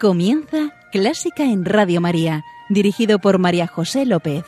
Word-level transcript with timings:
Comienza 0.00 0.76
Clásica 0.92 1.42
en 1.42 1.64
Radio 1.64 2.00
María, 2.00 2.44
dirigido 2.68 3.18
por 3.18 3.40
María 3.40 3.66
José 3.66 4.06
López. 4.06 4.44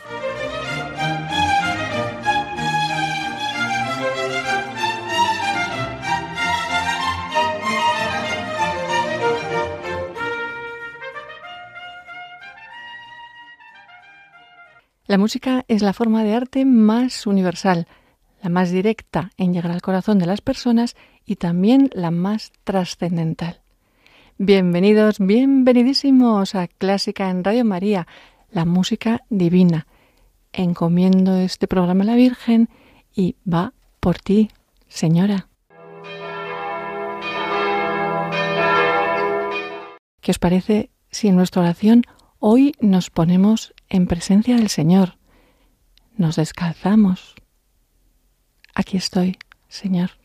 La 15.09 15.19
música 15.19 15.65
es 15.67 15.83
la 15.83 15.93
forma 15.93 16.23
de 16.23 16.37
arte 16.37 16.65
más 16.65 17.27
universal, 17.27 17.89
la 18.41 18.51
más 18.51 18.71
directa 18.71 19.33
en 19.37 19.53
llegar 19.53 19.73
al 19.73 19.83
corazón 19.83 20.21
de 20.21 20.27
las 20.27 20.43
personas 20.43 20.95
y 21.27 21.35
también 21.35 21.91
la 21.93 22.13
más 22.13 22.53
trascendental. 22.63 23.60
Bienvenidos, 24.43 25.19
bienvenidísimos 25.19 26.55
a 26.55 26.67
Clásica 26.67 27.29
en 27.29 27.45
Radio 27.45 27.63
María, 27.63 28.07
la 28.51 28.65
música 28.65 29.23
divina. 29.29 29.87
Encomiendo 30.55 31.37
este 31.37 31.69
programa 31.69 32.05
a 32.05 32.07
la 32.07 32.15
Virgen 32.15 32.71
y 33.15 33.37
va 33.47 33.75
por 34.01 34.17
ti, 34.17 34.51
Señora. 34.89 35.49
¿Qué 40.23 40.31
os 40.31 40.39
parece 40.39 40.89
si 41.11 41.29
en 41.29 41.37
nuestra 41.37 41.61
oración 41.61 42.05
hoy 42.39 42.73
nos 42.81 43.11
ponemos 43.11 43.75
en 43.91 44.07
presencia 44.07 44.57
del 44.57 44.71
Señor? 44.71 45.19
Nos 46.17 46.37
descalzamos. 46.37 47.35
Aquí 48.75 48.97
estoy, 48.97 49.37
Señor. 49.69 50.20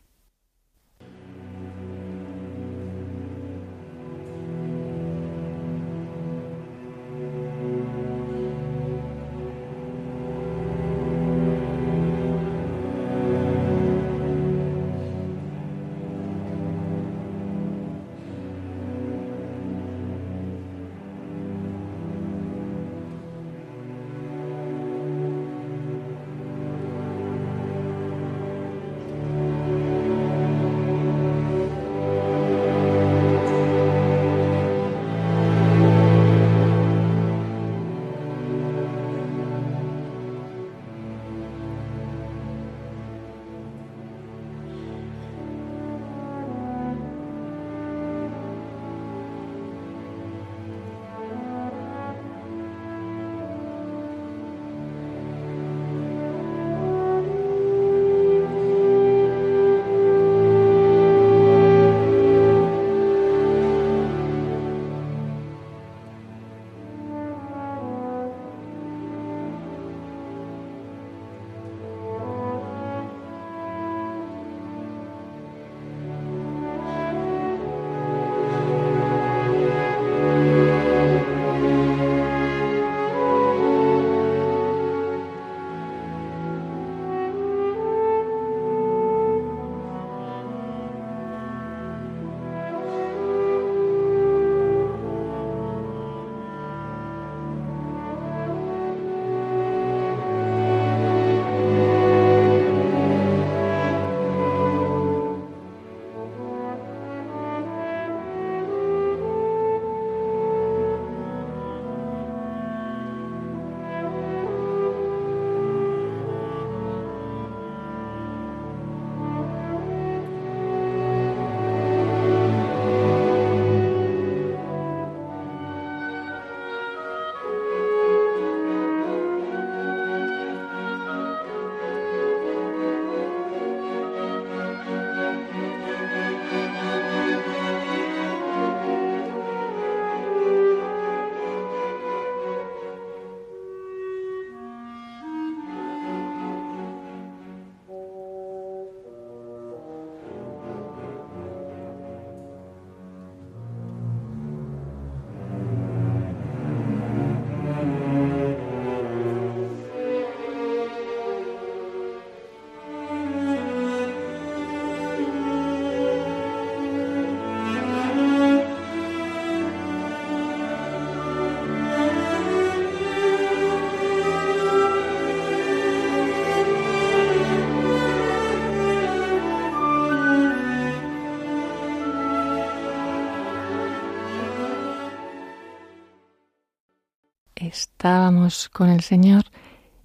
Estábamos 188.06 188.68
con 188.68 188.88
el 188.88 189.00
Señor 189.00 189.46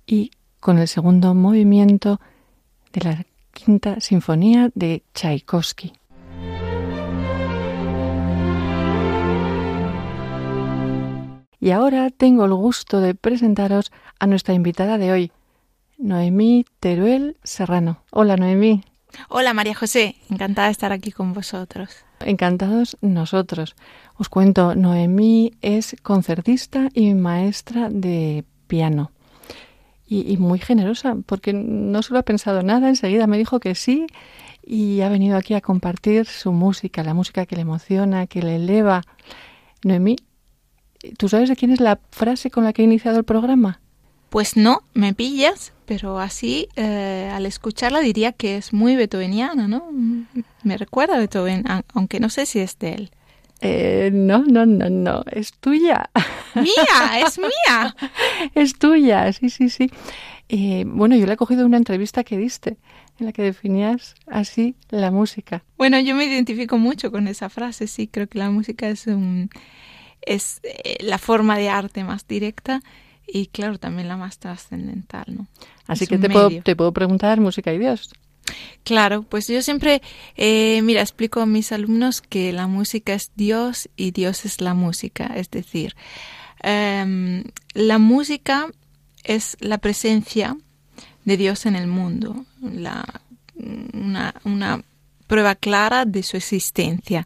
y 0.07 0.31
con 0.59 0.79
el 0.79 0.87
segundo 0.87 1.35
movimiento 1.35 2.19
de 2.93 3.01
la 3.01 3.25
quinta 3.53 3.99
sinfonía 3.99 4.71
de 4.73 5.03
Tchaikovsky. 5.13 5.93
Y 11.59 11.69
ahora 11.69 12.09
tengo 12.09 12.45
el 12.45 12.55
gusto 12.55 13.01
de 13.01 13.13
presentaros 13.13 13.91
a 14.17 14.25
nuestra 14.25 14.55
invitada 14.55 14.97
de 14.97 15.11
hoy, 15.11 15.31
Noemí 15.99 16.65
Teruel 16.79 17.37
Serrano. 17.43 18.01
Hola 18.09 18.35
Noemí. 18.35 18.83
Hola 19.29 19.53
María 19.53 19.75
José, 19.75 20.15
encantada 20.31 20.69
de 20.69 20.71
estar 20.71 20.91
aquí 20.91 21.11
con 21.11 21.33
vosotros. 21.33 22.03
Encantados 22.25 22.97
nosotros. 23.01 23.75
Os 24.17 24.29
cuento, 24.29 24.75
Noemí 24.75 25.53
es 25.61 25.95
concertista 26.01 26.89
y 26.93 27.13
maestra 27.13 27.89
de 27.89 28.43
piano. 28.67 29.11
Y, 30.07 30.35
muy 30.35 30.59
generosa, 30.59 31.15
porque 31.25 31.53
no 31.53 32.01
se 32.01 32.11
lo 32.11 32.19
ha 32.19 32.23
pensado 32.23 32.63
nada, 32.63 32.89
enseguida 32.89 33.27
me 33.27 33.37
dijo 33.37 33.61
que 33.61 33.75
sí 33.75 34.07
y 34.61 34.99
ha 34.99 35.07
venido 35.07 35.37
aquí 35.37 35.53
a 35.53 35.61
compartir 35.61 36.25
su 36.25 36.51
música, 36.51 37.01
la 37.01 37.13
música 37.13 37.45
que 37.45 37.55
le 37.55 37.61
emociona, 37.61 38.27
que 38.27 38.41
le 38.41 38.57
eleva. 38.57 39.03
Noemí, 39.85 40.17
¿tú 41.17 41.29
sabes 41.29 41.47
de 41.47 41.55
quién 41.55 41.71
es 41.71 41.79
la 41.79 41.97
frase 42.09 42.51
con 42.51 42.65
la 42.65 42.73
que 42.73 42.81
he 42.81 42.85
iniciado 42.85 43.19
el 43.19 43.23
programa? 43.23 43.79
Pues 44.31 44.55
no, 44.55 44.83
me 44.93 45.13
pillas, 45.13 45.73
pero 45.85 46.17
así 46.17 46.69
eh, 46.77 47.29
al 47.33 47.45
escucharla 47.45 47.99
diría 47.99 48.31
que 48.31 48.55
es 48.55 48.71
muy 48.71 48.95
beethoveniana, 48.95 49.67
¿no? 49.67 49.89
Me 50.63 50.77
recuerda 50.77 51.15
a 51.15 51.19
Beethoven, 51.19 51.65
aunque 51.93 52.21
no 52.21 52.29
sé 52.29 52.45
si 52.45 52.59
es 52.59 52.79
de 52.79 52.93
él. 52.93 53.11
Eh, 53.59 54.09
no, 54.13 54.45
no, 54.45 54.65
no, 54.65 54.89
no, 54.89 55.25
es 55.29 55.51
tuya. 55.51 56.09
Mía, 56.55 57.19
es 57.27 57.37
mía. 57.39 57.93
es 58.55 58.79
tuya, 58.79 59.33
sí, 59.33 59.49
sí, 59.49 59.69
sí. 59.69 59.91
Eh, 60.47 60.85
bueno, 60.87 61.17
yo 61.17 61.25
la 61.25 61.33
he 61.33 61.37
cogido 61.37 61.59
de 61.59 61.65
una 61.65 61.75
entrevista 61.75 62.23
que 62.23 62.37
diste 62.37 62.77
en 63.19 63.25
la 63.25 63.33
que 63.33 63.41
definías 63.41 64.15
así 64.27 64.75
la 64.91 65.11
música. 65.11 65.65
Bueno, 65.77 65.99
yo 65.99 66.15
me 66.15 66.23
identifico 66.23 66.77
mucho 66.77 67.11
con 67.11 67.27
esa 67.27 67.49
frase, 67.49 67.85
sí, 67.85 68.07
creo 68.07 68.27
que 68.27 68.39
la 68.39 68.49
música 68.49 68.87
es 68.87 69.07
un, 69.07 69.49
es 70.21 70.61
eh, 70.63 70.99
la 71.01 71.17
forma 71.17 71.57
de 71.57 71.67
arte 71.67 72.05
más 72.05 72.25
directa 72.25 72.81
y 73.31 73.47
claro, 73.47 73.77
también 73.77 74.07
la 74.07 74.17
más 74.17 74.37
trascendental, 74.37 75.25
¿no? 75.27 75.47
Así 75.87 76.07
que 76.07 76.17
te 76.17 76.29
puedo, 76.29 76.49
te 76.61 76.75
puedo 76.75 76.91
preguntar 76.91 77.39
música 77.39 77.73
y 77.73 77.77
Dios. 77.77 78.11
Claro, 78.83 79.23
pues 79.23 79.47
yo 79.47 79.61
siempre, 79.61 80.01
eh, 80.35 80.81
mira, 80.81 81.01
explico 81.01 81.41
a 81.41 81.45
mis 81.45 81.71
alumnos 81.71 82.21
que 82.21 82.51
la 82.51 82.67
música 82.67 83.13
es 83.13 83.31
Dios 83.35 83.89
y 83.95 84.11
Dios 84.11 84.45
es 84.45 84.61
la 84.61 84.73
música. 84.73 85.31
Es 85.35 85.49
decir, 85.51 85.95
em, 86.61 87.43
la 87.73 87.99
música 87.99 88.67
es 89.23 89.57
la 89.59 89.77
presencia 89.77 90.57
de 91.25 91.37
Dios 91.37 91.65
en 91.65 91.75
el 91.75 91.87
mundo, 91.87 92.45
la, 92.61 93.05
una, 93.93 94.33
una 94.43 94.83
prueba 95.27 95.55
clara 95.55 96.05
de 96.05 96.23
su 96.23 96.37
existencia. 96.37 97.25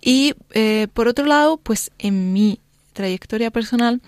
Y 0.00 0.34
eh, 0.52 0.86
por 0.92 1.08
otro 1.08 1.26
lado, 1.26 1.56
pues 1.56 1.90
en 1.98 2.32
mi 2.32 2.60
trayectoria 2.96 3.52
personal, 3.52 4.00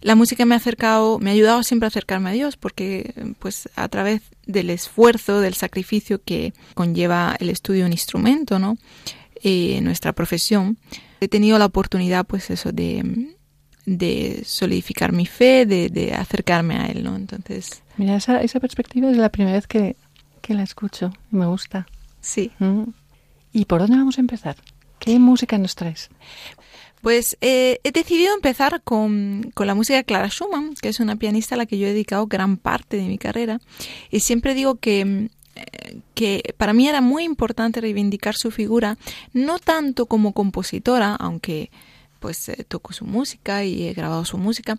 la 0.00 0.16
música 0.16 0.44
me 0.46 0.54
ha 0.54 0.58
acercado, 0.58 1.20
me 1.20 1.30
ha 1.30 1.34
ayudado 1.34 1.62
siempre 1.62 1.86
a 1.86 1.88
acercarme 1.88 2.30
a 2.30 2.32
Dios, 2.32 2.56
porque 2.56 3.14
pues 3.38 3.68
a 3.76 3.86
través 3.88 4.22
del 4.46 4.70
esfuerzo, 4.70 5.40
del 5.40 5.54
sacrificio 5.54 6.20
que 6.24 6.52
conlleva 6.74 7.36
el 7.38 7.50
estudio 7.50 7.82
de 7.82 7.86
un 7.86 7.92
instrumento, 7.92 8.58
¿no? 8.58 8.78
Eh, 9.42 9.76
en 9.76 9.84
nuestra 9.84 10.12
profesión, 10.12 10.78
he 11.20 11.28
tenido 11.28 11.58
la 11.58 11.66
oportunidad, 11.66 12.26
pues 12.26 12.50
eso, 12.50 12.72
de, 12.72 13.28
de 13.86 14.42
solidificar 14.44 15.12
mi 15.12 15.26
fe, 15.26 15.66
de, 15.66 16.14
acercarme 16.14 16.76
a 16.76 16.86
Él, 16.86 17.04
¿no? 17.04 17.14
Entonces... 17.14 17.82
Mira, 17.96 18.16
esa, 18.16 18.40
esa 18.40 18.58
perspectiva 18.58 19.10
es 19.10 19.16
la 19.16 19.28
primera 19.28 19.54
vez 19.54 19.66
que, 19.66 19.96
que 20.40 20.54
la 20.54 20.62
escucho 20.62 21.12
y 21.30 21.36
me 21.36 21.46
gusta. 21.46 21.86
Sí. 22.20 22.50
Mm. 22.58 22.84
¿Y 23.52 23.66
por 23.66 23.80
dónde 23.80 23.96
vamos 23.96 24.16
a 24.16 24.20
empezar? 24.20 24.56
¿Qué 24.98 25.18
música 25.18 25.58
nos 25.58 25.74
traes? 25.74 26.10
Pues 27.00 27.38
eh, 27.40 27.80
he 27.82 27.92
decidido 27.92 28.34
empezar 28.34 28.82
con, 28.82 29.50
con, 29.54 29.66
la 29.66 29.74
música 29.74 29.96
de 29.96 30.04
Clara 30.04 30.28
Schumann, 30.28 30.74
que 30.74 30.90
es 30.90 31.00
una 31.00 31.16
pianista 31.16 31.54
a 31.54 31.58
la 31.58 31.66
que 31.66 31.78
yo 31.78 31.86
he 31.86 31.92
dedicado 31.92 32.26
gran 32.26 32.58
parte 32.58 32.98
de 32.98 33.04
mi 33.04 33.16
carrera. 33.16 33.60
Y 34.10 34.20
siempre 34.20 34.54
digo 34.54 34.74
que, 34.76 35.30
eh, 35.54 36.00
que 36.14 36.54
para 36.58 36.74
mí 36.74 36.88
era 36.88 37.00
muy 37.00 37.24
importante 37.24 37.80
reivindicar 37.80 38.36
su 38.36 38.50
figura, 38.50 38.98
no 39.32 39.58
tanto 39.58 40.06
como 40.06 40.32
compositora, 40.32 41.14
aunque 41.14 41.70
pues 42.18 42.50
eh, 42.50 42.66
toco 42.68 42.92
su 42.92 43.06
música 43.06 43.64
y 43.64 43.88
he 43.88 43.94
grabado 43.94 44.26
su 44.26 44.36
música, 44.36 44.78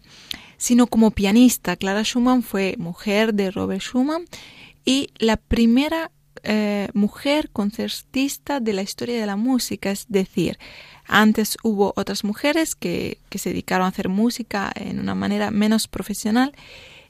sino 0.57 0.85
como 0.85 1.09
pianista. 1.09 1.75
Clara 1.75 2.03
Schumann 2.03 2.43
fue 2.43 2.75
mujer 2.77 3.33
de 3.33 3.49
Robert 3.49 3.81
Schumann 3.81 4.25
y 4.85 5.09
la 5.17 5.37
primera 5.37 6.11
mujer 6.93 7.51
concertista 7.51 8.59
de 8.59 8.73
la 8.73 8.81
historia 8.81 9.19
de 9.19 9.27
la 9.27 9.35
música, 9.35 9.91
es 9.91 10.07
decir, 10.09 10.57
antes 11.11 11.57
hubo 11.61 11.93
otras 11.97 12.23
mujeres 12.23 12.73
que, 12.73 13.19
se 13.35 13.49
dedicaron 13.49 13.85
a 13.85 13.89
hacer 13.89 14.07
música 14.07 14.71
en 14.73 14.99
una 14.99 15.13
manera 15.13 15.51
menos 15.51 15.87
profesional. 15.87 16.53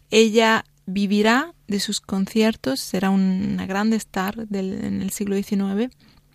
Ella 0.09 0.65
vivirá 0.87 1.53
de 1.67 1.79
sus 1.79 2.01
conciertos, 2.01 2.79
será 2.79 3.11
una 3.11 3.65
gran 3.67 3.93
star 3.93 4.47
del, 4.47 4.83
en 4.83 5.01
el 5.01 5.11
siglo 5.11 5.35
XIX 5.35 5.93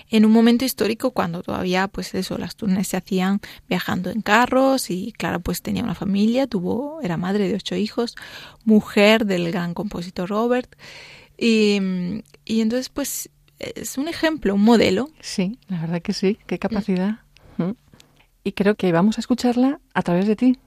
en 0.09 0.25
un 0.25 0.31
momento 0.31 0.65
histórico 0.65 1.11
cuando 1.11 1.43
todavía 1.43 1.89
pues 1.89 2.15
eso 2.15 2.39
las 2.39 2.55
turnes 2.55 2.87
se 2.87 2.97
hacían 2.97 3.41
viajando 3.69 4.11
en 4.11 4.23
carros 4.23 4.89
y 4.89 5.13
claro 5.19 5.41
pues 5.41 5.63
tenía 5.63 5.83
una 5.83 5.97
familia 5.97 6.47
tuvo 6.47 7.01
era 7.03 7.17
madre 7.17 7.49
de 7.49 7.57
ocho 7.57 7.75
hijos 7.75 8.15
mujer 8.65 9.27
del 9.27 9.51
gran 9.51 9.75
compositor 9.75 10.29
Robert. 10.29 10.77
Y, 11.37 11.81
y 12.45 12.61
entonces 12.61 12.89
pues 12.89 13.31
es 13.59 13.99
un 13.99 14.07
ejemplo 14.07 14.55
un 14.55 14.63
modelo. 14.63 15.11
Sí 15.21 15.59
la 15.67 15.81
verdad 15.81 16.01
que 16.01 16.13
sí 16.13 16.39
qué 16.47 16.61
capacidad 16.61 17.26
y 18.45 18.53
creo 18.53 18.75
que 18.77 18.93
vamos 18.93 19.19
a 19.19 19.21
escucharla 19.21 19.81
a 19.93 20.03
través 20.03 20.27
de 20.27 20.37
ti. 20.37 20.59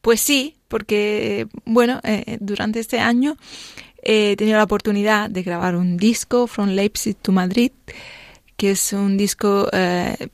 Pues 0.00 0.20
sí, 0.20 0.56
porque, 0.68 1.46
bueno, 1.64 2.00
eh, 2.02 2.38
durante 2.40 2.80
este 2.80 2.98
año 2.98 3.36
he 4.02 4.36
tenido 4.36 4.58
la 4.58 4.64
oportunidad 4.64 5.30
de 5.30 5.42
grabar 5.42 5.76
un 5.76 5.96
disco, 5.96 6.46
From 6.46 6.70
Leipzig 6.70 7.16
to 7.16 7.30
Madrid, 7.30 7.72
que 8.56 8.72
es 8.72 8.92
un 8.92 9.16
disco 9.16 9.68
eh, 9.72 10.28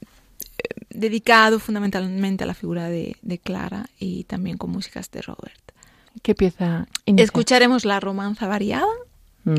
dedicado 0.90 1.58
fundamentalmente 1.58 2.44
a 2.44 2.46
la 2.46 2.54
figura 2.54 2.88
de, 2.88 3.16
Clara 3.42 3.88
y 3.98 4.24
también 4.24 4.56
con 4.56 4.70
músicas 4.70 5.10
de 5.10 5.22
Robert. 5.22 5.60
¿Qué 6.22 6.34
pieza? 6.34 6.88
Escucharemos 7.04 7.84
La 7.84 8.00
Romanza 8.00 8.48
Variada, 8.48 8.86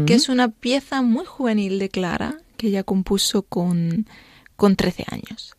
que 0.05 0.13
es 0.13 0.29
una 0.29 0.49
pieza 0.49 1.01
muy 1.01 1.25
juvenil 1.25 1.79
de 1.79 1.89
Clara 1.89 2.37
que 2.57 2.67
ella 2.67 2.83
compuso 2.83 3.43
con, 3.43 4.05
con 4.55 4.75
13 4.75 5.05
años. 5.09 5.55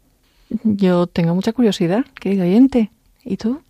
Yo 0.64 1.06
tengo 1.06 1.35
mucha 1.35 1.52
curiosidad, 1.52 2.05
querido 2.20 2.44
oyente. 2.44 2.91
¿Y 3.25 3.37
tú? 3.37 3.62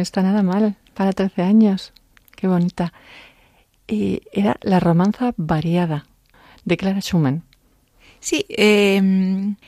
Está 0.00 0.22
nada 0.22 0.42
mal 0.42 0.76
para 0.94 1.12
13 1.12 1.42
años. 1.42 1.92
Qué 2.34 2.46
bonita. 2.46 2.92
Y 3.88 4.22
era 4.32 4.56
la 4.62 4.80
romanza 4.80 5.32
variada 5.36 6.06
de 6.64 6.76
Clara 6.76 7.00
Schumann. 7.00 7.42
Sí, 8.20 8.44
eh, 8.48 9.00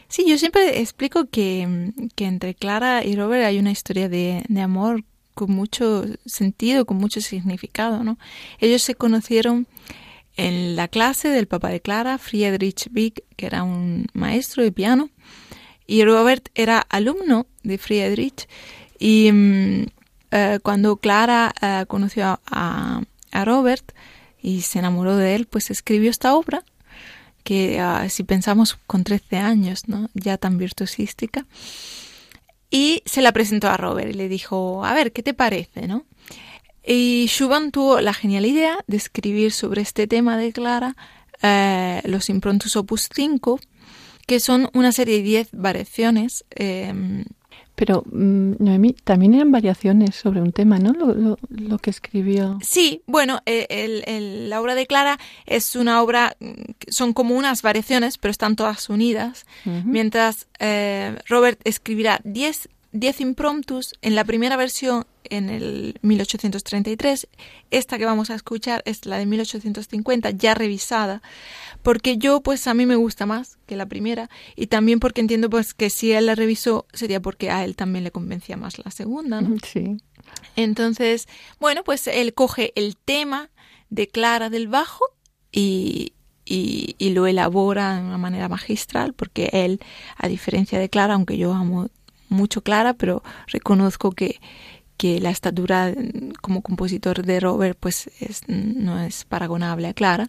sí, 0.09 0.25
yo 0.27 0.37
siempre 0.39 0.81
explico 0.81 1.27
que, 1.27 1.93
que, 2.17 2.25
entre 2.25 2.55
Clara 2.55 3.05
y 3.05 3.15
Robert 3.15 3.45
hay 3.45 3.59
una 3.59 3.71
historia 3.71 4.09
de, 4.09 4.43
de, 4.49 4.61
amor 4.61 5.05
con 5.35 5.53
mucho 5.53 6.05
sentido, 6.27 6.85
con 6.85 6.97
mucho 6.97 7.21
significado, 7.21 8.03
¿no? 8.03 8.19
Ellos 8.59 8.83
se 8.83 8.97
conocieron 8.97 9.69
en 10.37 10.77
la 10.77 10.89
clase 10.89 11.29
del 11.29 11.47
papá 11.47 11.69
de 11.69 11.81
Clara, 11.81 12.19
Friedrich 12.19 12.89
Wieck, 12.93 13.23
que 13.37 13.47
era 13.47 13.63
un 13.63 14.07
maestro 14.13 14.63
de 14.63 14.73
piano, 14.73 15.11
y 15.87 16.05
Robert 16.05 16.49
era 16.55 16.81
alumno 16.81 17.47
de 17.63 17.79
Friedrich, 17.79 18.49
y 18.99 19.31
eh, 20.31 20.59
cuando 20.63 20.97
Clara 20.97 21.53
eh, 21.61 21.85
conoció 21.89 22.41
a, 22.47 23.03
Robert 23.45 23.93
y 24.43 24.63
se 24.63 24.81
enamoró 24.81 25.17
de 25.17 25.35
él, 25.37 25.47
pues 25.47 25.71
escribió 25.71 26.11
esta 26.11 26.35
obra 26.35 26.65
que 27.45 27.81
uh, 27.81 28.09
si 28.09 28.25
pensamos 28.25 28.79
con 28.87 29.05
13 29.05 29.37
años, 29.37 29.87
¿no? 29.87 30.11
ya 30.15 30.39
tan 30.39 30.59
virtuosística. 30.59 31.47
Y 32.71 33.03
se 33.07 33.23
la 33.23 33.33
presentó 33.33 33.69
a 33.69 33.77
Robert 33.77 34.11
y 34.11 34.15
le 34.15 34.29
dijo, 34.29 34.85
a 34.85 34.93
ver, 34.93 35.13
¿qué 35.13 35.23
te 35.23 35.35
parece? 35.35 35.87
¿no? 35.87 36.05
Y 36.85 37.27
Schumann 37.29 37.71
tuvo 37.71 38.01
la 38.01 38.13
genial 38.13 38.47
idea 38.47 38.79
de 38.87 38.97
escribir 38.97 39.53
sobre 39.53 39.83
este 39.83 40.07
tema 40.07 40.37
de 40.37 40.53
Clara 40.53 40.97
eh, 41.43 42.01
los 42.05 42.29
improntos 42.31 42.77
opus 42.77 43.09
5, 43.15 43.61
que 44.27 44.41
son 44.41 44.71
una 44.73 44.93
serie 44.93 45.19
de 45.19 45.23
10 45.23 45.49
variaciones 45.53 46.45
eh, 46.51 47.25
pero, 47.79 48.03
mm, 48.11 48.55
Noemí, 48.59 48.93
también 48.93 49.35
eran 49.35 49.53
variaciones 49.53 50.17
sobre 50.17 50.43
un 50.43 50.51
tema, 50.51 50.81
¿no? 50.81 50.93
Lo, 50.93 51.39
lo, 51.49 51.79
que 51.79 51.91
escribió. 51.91 52.59
Sí, 52.61 53.03
bueno, 53.07 53.41
eh, 53.47 53.69
el, 53.71 54.03
el, 54.07 54.51
la 54.51 54.61
obra 54.61 54.75
de 54.75 54.89
Clara 54.89 55.17
es 55.47 55.77
una 55.77 56.03
obra, 56.03 56.37
mm, 56.41 56.53
son 56.89 57.13
como 57.13 57.37
unas 57.37 57.63
variaciones, 57.63 58.19
pero 58.19 58.33
están 58.33 58.57
todas 58.57 58.89
unidas. 58.89 59.47
Uh 59.65 59.71
-huh. 59.71 59.85
Mientras 59.85 60.49
eh, 60.59 61.17
Robert 61.29 61.61
escribirá 61.63 62.21
10 62.25 62.69
diez 62.91 63.21
impromptus 63.21 63.93
en 64.03 64.15
la 64.15 64.25
primera 64.25 64.57
versión 64.57 65.07
en 65.31 65.51
el 65.51 65.99
1833. 66.03 67.29
Esta 67.71 67.99
que 67.99 68.05
vamos 68.05 68.31
a 68.31 68.35
escuchar 68.35 68.83
es 68.85 69.07
la 69.07 69.19
de 69.19 69.27
1850, 69.27 70.31
ya 70.31 70.55
revisada, 70.55 71.23
porque 71.83 72.19
yo, 72.19 72.41
pues 72.41 72.67
a 72.67 72.75
mí 72.75 72.87
me 72.87 72.97
gusta 72.97 73.27
más 73.27 73.59
que 73.67 73.77
la 73.77 73.87
primera 73.87 74.31
y 74.57 74.67
también 74.67 75.01
porque 75.01 75.21
entiendo 75.21 75.51
pues 75.51 75.75
que 75.75 75.91
si 75.91 76.13
él 76.13 76.27
la 76.27 76.35
revisó 76.35 76.87
sería 76.93 77.21
porque 77.21 77.51
a 77.51 77.65
él 77.65 77.77
también 77.77 78.05
le 78.05 78.11
convencía 78.11 78.57
más 78.57 78.79
la 78.79 78.91
segunda, 78.91 79.41
¿no? 79.41 79.57
Sí. 79.63 79.99
Entonces, 80.57 81.29
bueno, 81.61 81.85
pues 81.85 82.07
él 82.07 82.35
coge 82.35 82.73
el 82.75 82.97
tema 82.97 83.51
de 83.91 84.09
Clara 84.09 84.51
del 84.51 84.69
bajo 84.69 85.05
y, 85.53 86.13
y, 86.45 86.97
y, 86.99 87.11
lo 87.11 87.27
elabora 87.27 87.97
de 87.97 88.03
una 88.03 88.19
manera 88.19 88.49
magistral, 88.49 89.15
porque 89.15 89.51
él, 89.53 89.81
a 90.17 90.29
diferencia 90.29 90.79
de 90.79 90.89
Clara, 90.89 91.15
aunque 91.15 91.39
yo 91.39 91.53
amo 91.53 91.89
mucho 92.29 92.63
Clara, 92.63 92.95
pero 92.95 93.23
reconozco 93.47 94.13
que, 94.13 94.41
que 94.99 95.21
la 95.21 95.31
estatura 95.31 95.95
como 96.43 96.61
compositor 96.61 97.25
de 97.25 97.41
Robert 97.41 97.79
pues 97.81 98.11
es, 98.21 98.43
no 98.49 99.01
es 99.01 99.25
paragonable 99.25 99.89
a 99.89 99.95
Clara. 99.95 100.29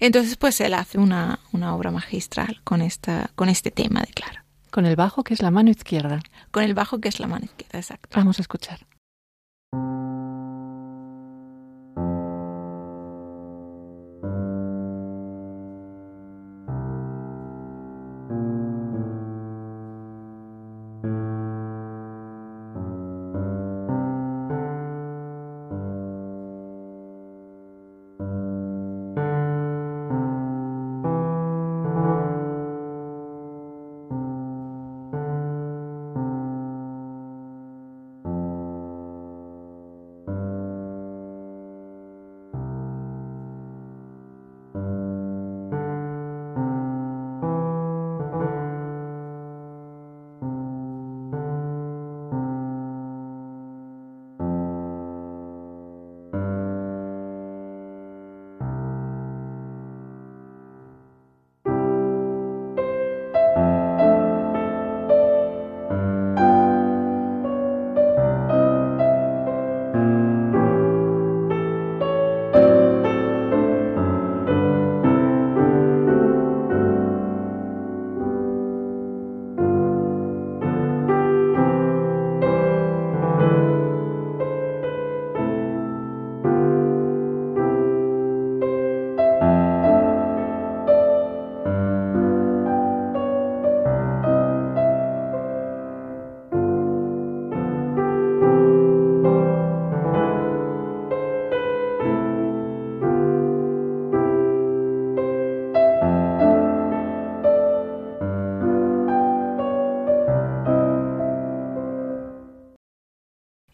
Entonces 0.00 0.36
pues 0.36 0.60
él 0.60 0.74
hace 0.74 0.98
una, 0.98 1.38
una 1.52 1.74
obra 1.74 1.90
magistral 1.90 2.60
con, 2.64 2.82
esta, 2.82 3.30
con 3.36 3.48
este 3.48 3.70
tema 3.70 4.00
de 4.00 4.12
Clara. 4.12 4.44
Con 4.70 4.84
el 4.84 4.96
bajo 4.96 5.24
que 5.24 5.32
es 5.32 5.40
la 5.40 5.50
mano 5.50 5.70
izquierda. 5.70 6.20
Con 6.50 6.64
el 6.64 6.74
bajo 6.74 7.00
que 7.00 7.08
es 7.08 7.20
la 7.20 7.28
mano 7.28 7.46
izquierda, 7.46 7.78
exacto. 7.78 8.18
Vamos 8.18 8.38
a 8.38 8.42
escuchar. 8.42 8.80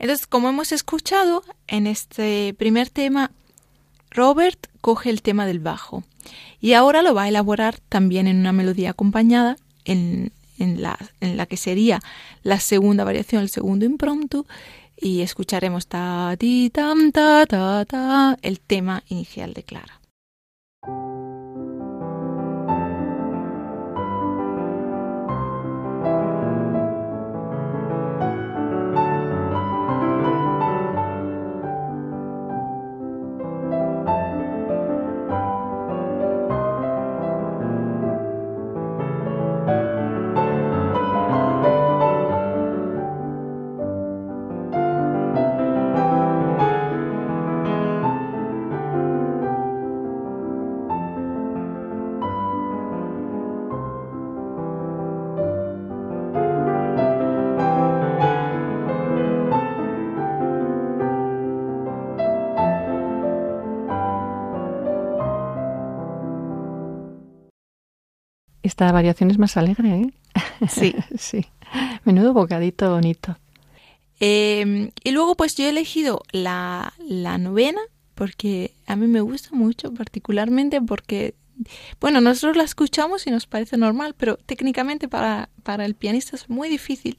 Entonces, 0.04 0.26
como 0.26 0.50
hemos 0.50 0.70
escuchado, 0.70 1.42
en 1.66 1.86
este 1.86 2.52
primer 2.58 2.90
tema, 2.90 3.30
Robert 4.10 4.66
coge 4.82 5.08
el 5.08 5.22
tema 5.22 5.46
del 5.46 5.60
bajo 5.60 6.04
y 6.60 6.74
ahora 6.74 7.00
lo 7.00 7.14
va 7.14 7.22
a 7.22 7.28
elaborar 7.30 7.78
también 7.88 8.26
en 8.26 8.36
una 8.36 8.52
melodía 8.52 8.90
acompañada 8.90 9.56
en, 9.86 10.30
la 10.58 11.46
que 11.46 11.56
sería 11.56 12.02
la 12.42 12.60
segunda 12.60 13.04
variación, 13.04 13.40
el 13.40 13.48
segundo 13.48 13.86
impromptu, 13.86 14.44
y 14.98 15.22
escucharemos 15.22 15.86
ta 15.86 16.36
ti 16.38 16.68
tam 16.68 17.10
ta 17.10 17.46
ta 17.46 17.86
ta 17.86 18.36
el 18.42 18.60
tema 18.60 19.04
inicial 19.08 19.54
de 19.54 19.62
Clara. 19.62 20.03
Esta 68.74 68.90
variación 68.90 69.30
es 69.30 69.38
más 69.38 69.56
alegre, 69.56 69.88
¿eh? 70.00 70.14
Sí. 70.68 70.96
sí. 71.16 71.46
Menudo 72.04 72.32
bocadito 72.32 72.90
bonito. 72.90 73.38
Em, 74.18 74.90
y 75.04 75.12
luego 75.12 75.36
pues 75.36 75.54
yo 75.54 75.64
he 75.64 75.68
elegido 75.68 76.24
la, 76.32 76.92
la 76.98 77.38
novena 77.38 77.80
porque 78.16 78.74
a 78.88 78.96
mí 78.96 79.06
me 79.06 79.20
gusta 79.20 79.50
mucho, 79.52 79.94
particularmente 79.94 80.82
porque 80.82 81.36
bueno, 82.00 82.20
nosotros 82.20 82.56
la 82.56 82.64
escuchamos 82.64 83.26
y 83.26 83.30
nos 83.30 83.46
parece 83.46 83.76
normal, 83.76 84.14
pero 84.16 84.36
técnicamente 84.36 85.08
para, 85.08 85.48
para, 85.62 85.84
el 85.84 85.94
pianista 85.94 86.36
es 86.36 86.48
muy 86.48 86.68
difícil 86.68 87.16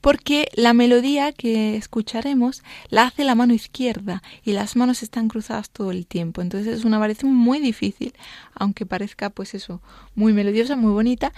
porque 0.00 0.48
la 0.54 0.72
melodía 0.72 1.32
que 1.32 1.76
escucharemos 1.76 2.62
la 2.88 3.04
hace 3.04 3.24
la 3.24 3.34
mano 3.34 3.54
izquierda 3.54 4.22
y 4.42 4.52
las 4.52 4.76
manos 4.76 5.02
están 5.02 5.28
cruzadas 5.28 5.70
todo 5.70 5.90
el 5.90 6.06
tiempo. 6.06 6.42
Entonces 6.42 6.78
es 6.78 6.84
una 6.84 6.98
variación 6.98 7.34
muy 7.34 7.60
difícil, 7.60 8.14
aunque 8.54 8.86
parezca 8.86 9.30
pues 9.30 9.54
eso, 9.54 9.80
muy 10.14 10.32
melodiosa, 10.32 10.76
muy 10.76 10.92
bonita, 10.92 11.32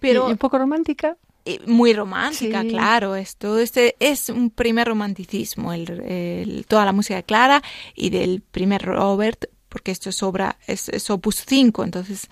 pero... 0.00 0.28
¿Y 0.28 0.32
un 0.32 0.38
poco 0.38 0.58
romántica? 0.58 1.16
muy 1.66 1.92
romántica, 1.92 2.64
claro. 2.64 3.16
Esto 3.16 3.58
este 3.58 3.96
es 4.00 4.28
un 4.28 4.50
primer 4.50 4.88
romanticismo, 4.88 5.72
el, 5.72 6.64
toda 6.68 6.84
la 6.84 6.92
música 6.92 7.22
clara 7.22 7.62
y 7.94 8.10
del 8.10 8.40
primer 8.40 8.82
Robert 8.82 9.46
porque 9.74 9.90
esto 9.90 10.08
es 10.08 10.22
obra, 10.22 10.56
es, 10.68 11.10
opus 11.10 11.42
5, 11.48 11.82
entonces 11.82 12.28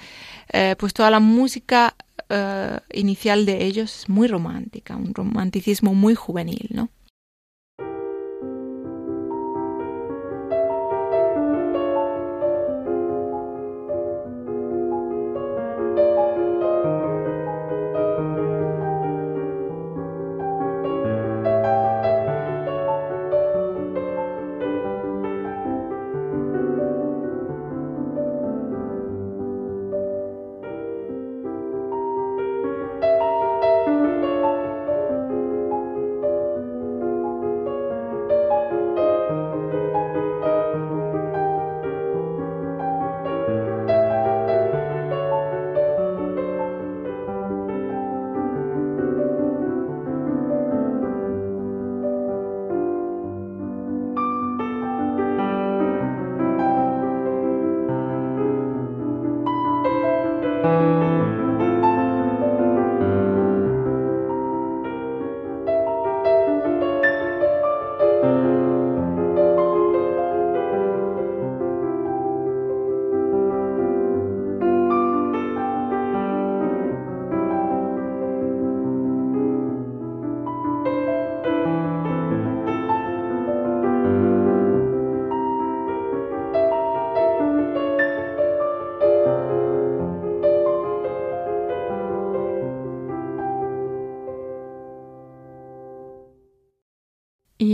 eh, 0.52 0.76
pues 0.78 0.94
toda 0.94 1.11
la 1.11 1.18
música 1.18 1.96
eh, 2.28 2.78
inicial 2.92 3.46
de 3.46 3.64
ellos 3.64 4.02
es 4.02 4.09
muy 4.09 4.28
romántica, 4.28 4.94
un 4.94 5.12
romanticismo 5.12 5.92
muy 5.92 6.14
juvenil, 6.14 6.68
¿no? 6.70 6.88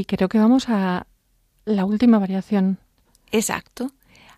Creo 0.09 0.29
que 0.29 0.38
vamos 0.38 0.68
a 0.68 1.07
la 1.64 1.85
última 1.85 2.18
variación. 2.18 2.79
Exacto. 3.31 3.92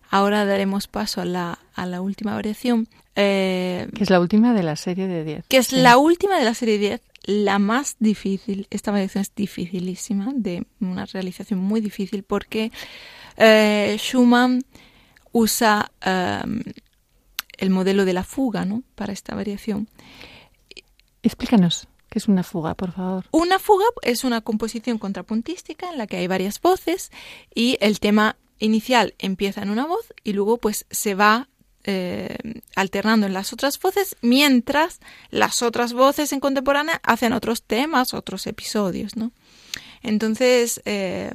Ahora 0.09 0.45
daremos 0.45 0.87
paso 0.87 1.21
a 1.21 1.25
la, 1.25 1.59
a 1.73 1.85
la 1.85 2.01
última 2.01 2.35
variación. 2.35 2.87
Eh, 3.15 3.87
que 3.95 4.03
es 4.03 4.09
la 4.09 4.19
última 4.19 4.53
de 4.53 4.61
la 4.61 4.75
serie 4.75 5.07
de 5.07 5.23
10. 5.23 5.45
Que 5.47 5.57
es 5.57 5.71
la 5.71 5.97
última 5.97 6.37
de 6.37 6.43
la 6.43 6.53
serie 6.53 6.77
10, 6.77 7.01
la 7.23 7.59
más 7.59 7.95
difícil. 7.99 8.67
Esta 8.69 8.91
variación 8.91 9.21
es 9.21 9.33
dificilísima, 9.33 10.33
de 10.35 10.65
una 10.81 11.05
realización 11.05 11.59
muy 11.59 11.79
difícil, 11.79 12.23
porque 12.23 12.71
eh, 13.37 13.95
Schumann 13.97 14.63
usa 15.31 15.91
em, 16.01 16.61
el 17.57 17.69
modelo 17.69 18.03
de 18.03 18.13
la 18.13 18.23
fuga 18.23 18.65
¿no? 18.65 18.83
para 18.95 19.13
esta 19.13 19.33
variación. 19.33 19.87
Explícanos. 21.23 21.87
¿Qué 22.11 22.19
es 22.19 22.27
una 22.27 22.43
fuga, 22.43 22.73
por 22.73 22.91
favor? 22.91 23.23
Una 23.31 23.57
fuga 23.57 23.85
es 24.01 24.25
una 24.25 24.41
composición 24.41 24.97
contrapuntística 24.97 25.89
en 25.89 25.97
la 25.97 26.07
que 26.07 26.17
hay 26.17 26.27
varias 26.27 26.59
voces 26.59 27.09
y 27.55 27.77
el 27.79 28.01
tema 28.01 28.35
inicial 28.59 29.15
empieza 29.17 29.61
en 29.61 29.69
una 29.69 29.87
voz 29.87 30.13
y 30.25 30.33
luego 30.33 30.57
pues 30.57 30.85
se 30.91 31.15
va 31.15 31.47
eh, 31.85 32.35
alternando 32.75 33.27
en 33.27 33.33
las 33.33 33.53
otras 33.53 33.79
voces 33.79 34.17
mientras 34.21 34.99
las 35.29 35.61
otras 35.61 35.93
voces 35.93 36.33
en 36.33 36.41
contemporánea 36.41 36.99
hacen 37.01 37.31
otros 37.31 37.63
temas, 37.63 38.13
otros 38.13 38.45
episodios, 38.45 39.15
¿no? 39.15 39.31
Entonces, 40.03 40.81
eh, 40.83 41.31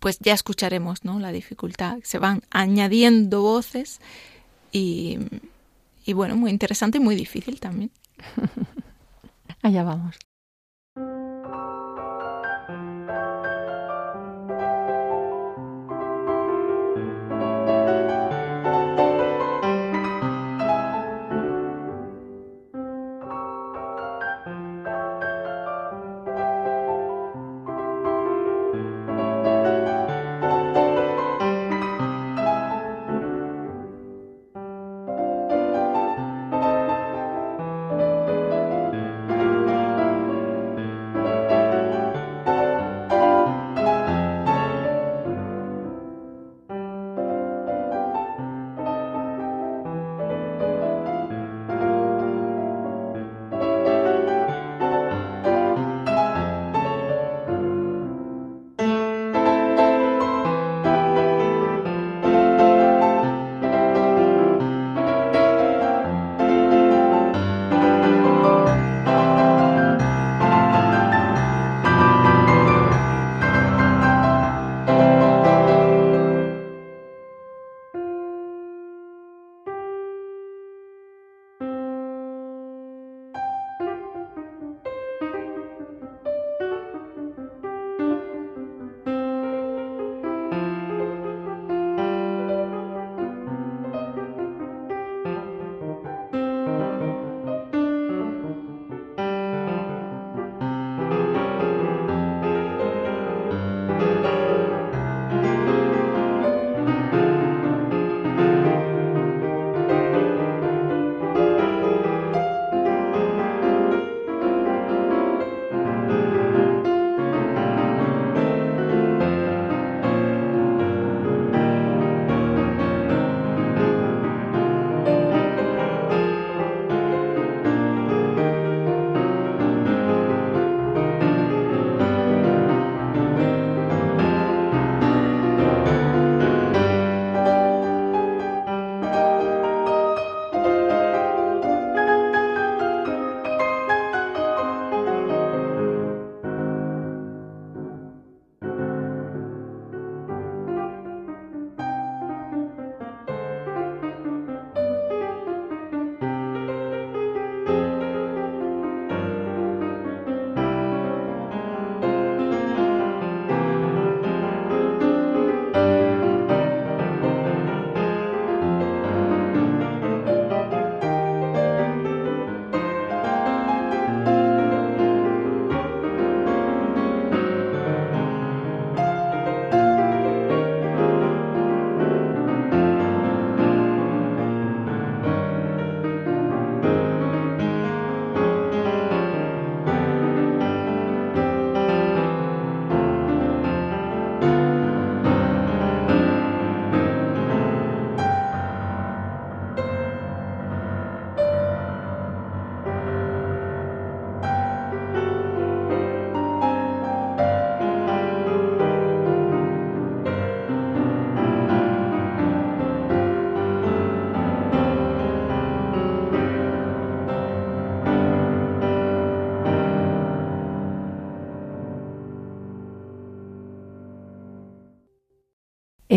pues 0.00 0.18
ya 0.18 0.32
escucharemos, 0.32 1.04
¿no? 1.04 1.20
La 1.20 1.30
dificultad. 1.30 1.98
Se 2.04 2.18
van 2.18 2.42
añadiendo 2.48 3.42
voces 3.42 4.00
y, 4.72 5.18
y 6.06 6.14
bueno, 6.14 6.36
muy 6.36 6.50
interesante 6.50 6.96
y 6.96 7.02
muy 7.02 7.16
difícil 7.16 7.60
también. 7.60 7.90
Allá 9.66 9.82
vamos. 9.82 10.25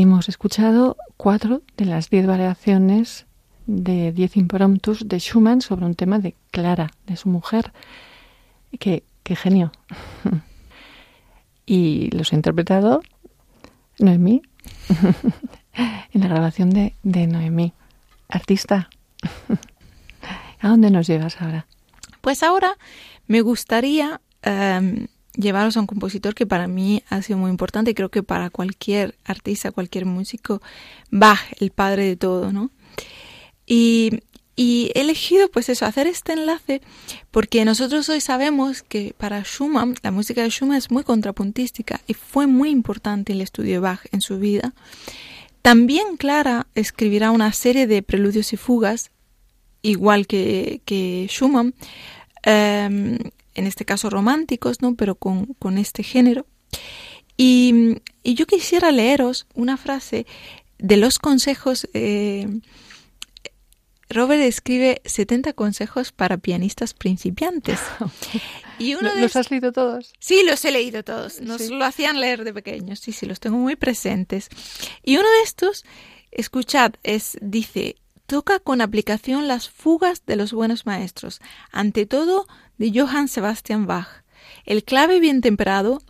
Hemos 0.01 0.29
escuchado 0.29 0.97
cuatro 1.17 1.61
de 1.75 1.85
las 1.85 2.09
diez 2.09 2.25
variaciones 2.25 3.25
de 3.65 4.11
diez 4.11 4.37
impromptus 4.37 5.07
de 5.07 5.19
Schumann 5.19 5.61
sobre 5.61 5.85
un 5.85 5.95
tema 5.95 6.19
de 6.19 6.35
Clara, 6.51 6.91
de 7.05 7.17
su 7.17 7.29
mujer. 7.29 7.73
Qué, 8.79 9.03
qué 9.23 9.35
genio. 9.35 9.71
y 11.65 12.09
los 12.11 12.31
ha 12.31 12.35
interpretado 12.35 13.01
Noemí 13.99 14.41
en 16.13 16.21
la 16.21 16.27
grabación 16.27 16.69
de, 16.69 16.93
de 17.03 17.27
Noemí. 17.27 17.73
Artista, 18.29 18.89
¿a 20.61 20.67
dónde 20.69 20.91
nos 20.91 21.07
llevas 21.07 21.41
ahora? 21.41 21.65
Pues 22.21 22.43
ahora 22.43 22.77
me 23.27 23.41
gustaría 23.41 24.21
em, 24.43 25.07
llevaros 25.39 25.77
a 25.77 25.79
un 25.79 25.87
compositor 25.87 26.35
que 26.35 26.45
para 26.45 26.67
mí 26.67 27.03
ha 27.09 27.21
sido 27.21 27.39
muy 27.39 27.49
importante 27.49 27.95
creo 27.95 28.09
que 28.09 28.23
para 28.23 28.49
cualquier 28.49 29.15
artista, 29.25 29.71
cualquier 29.71 30.05
músico, 30.05 30.61
Bach, 31.09 31.39
el 31.59 31.71
padre 31.71 32.05
de 32.05 32.17
todo, 32.17 32.51
¿no? 32.51 32.71
Y, 33.65 34.19
y 34.55 34.91
he 34.93 35.01
elegido 35.01 35.49
pues 35.49 35.69
eso, 35.69 35.85
hacer 35.85 36.07
este 36.07 36.33
enlace 36.33 36.81
porque 37.31 37.63
nosotros 37.65 38.09
hoy 38.09 38.19
sabemos 38.19 38.83
que 38.83 39.13
para 39.17 39.43
Schumann, 39.43 39.95
la 40.03 40.11
música 40.11 40.43
de 40.43 40.49
Schumann 40.49 40.77
es 40.77 40.91
muy 40.91 41.03
contrapuntística 41.03 42.01
y 42.07 42.13
fue 42.13 42.45
muy 42.45 42.69
importante 42.69 43.33
el 43.33 43.41
estudio 43.41 43.73
de 43.73 43.79
Bach 43.79 44.01
en 44.11 44.21
su 44.21 44.39
vida. 44.39 44.73
También 45.61 46.17
Clara 46.17 46.67
escribirá 46.75 47.31
una 47.31 47.53
serie 47.53 47.85
de 47.85 48.01
preludios 48.01 48.53
y 48.53 48.57
fugas, 48.57 49.11
igual 49.81 50.25
que, 50.25 50.81
que 50.85 51.27
Schumann, 51.29 51.73
em, 52.43 53.17
en 53.59 53.67
este 53.67 53.85
caso 53.85 54.09
románticos, 54.09 54.81
¿no? 54.81 54.95
pero 54.95 55.15
con, 55.15 55.53
con 55.59 55.77
este 55.77 56.03
género. 56.03 56.45
Y, 57.37 58.01
y, 58.23 58.33
yo 58.33 58.45
quisiera 58.45 58.91
leeros 58.91 59.47
una 59.53 59.77
frase 59.77 60.25
de 60.77 60.97
los 60.97 61.19
consejos. 61.19 61.87
Eh, 61.93 62.47
Robert 64.09 64.41
escribe 64.41 65.01
70 65.05 65.53
consejos 65.53 66.11
para 66.11 66.37
pianistas 66.37 66.93
principiantes. 66.93 67.79
Y 68.79 68.95
uno 68.95 69.13
¿Los 69.13 69.35
has 69.35 69.51
leído 69.51 69.73
todos? 69.73 70.13
Sí, 70.19 70.41
los 70.45 70.63
he 70.63 70.71
leído 70.71 71.03
todos. 71.03 71.41
Nos 71.41 71.69
lo 71.69 71.83
hacían 71.83 72.21
leer 72.21 72.45
de 72.45 72.53
pequeños. 72.53 73.01
Sí, 73.01 73.11
sí, 73.11 73.25
los 73.25 73.41
tengo 73.41 73.57
muy 73.57 73.75
presentes. 73.75 74.47
Y 75.03 75.17
uno 75.17 75.27
de 75.27 75.43
estos, 75.43 75.83
escuchad, 76.31 76.93
es, 77.03 77.37
dice, 77.41 77.97
toca 78.25 78.59
con 78.59 78.79
aplicación 78.79 79.49
las 79.49 79.69
fugas 79.69 80.25
de 80.25 80.37
los 80.37 80.53
buenos 80.53 80.85
maestros, 80.85 81.41
ante 81.73 82.05
todo 82.05 82.47
de 82.79 82.91
Johann 82.99 83.27
Sebastian 83.27 83.85
Bach. 83.85 84.07
El 84.65 84.83
clave 84.83 85.19
bien 85.19 85.41
temperado 85.41 86.01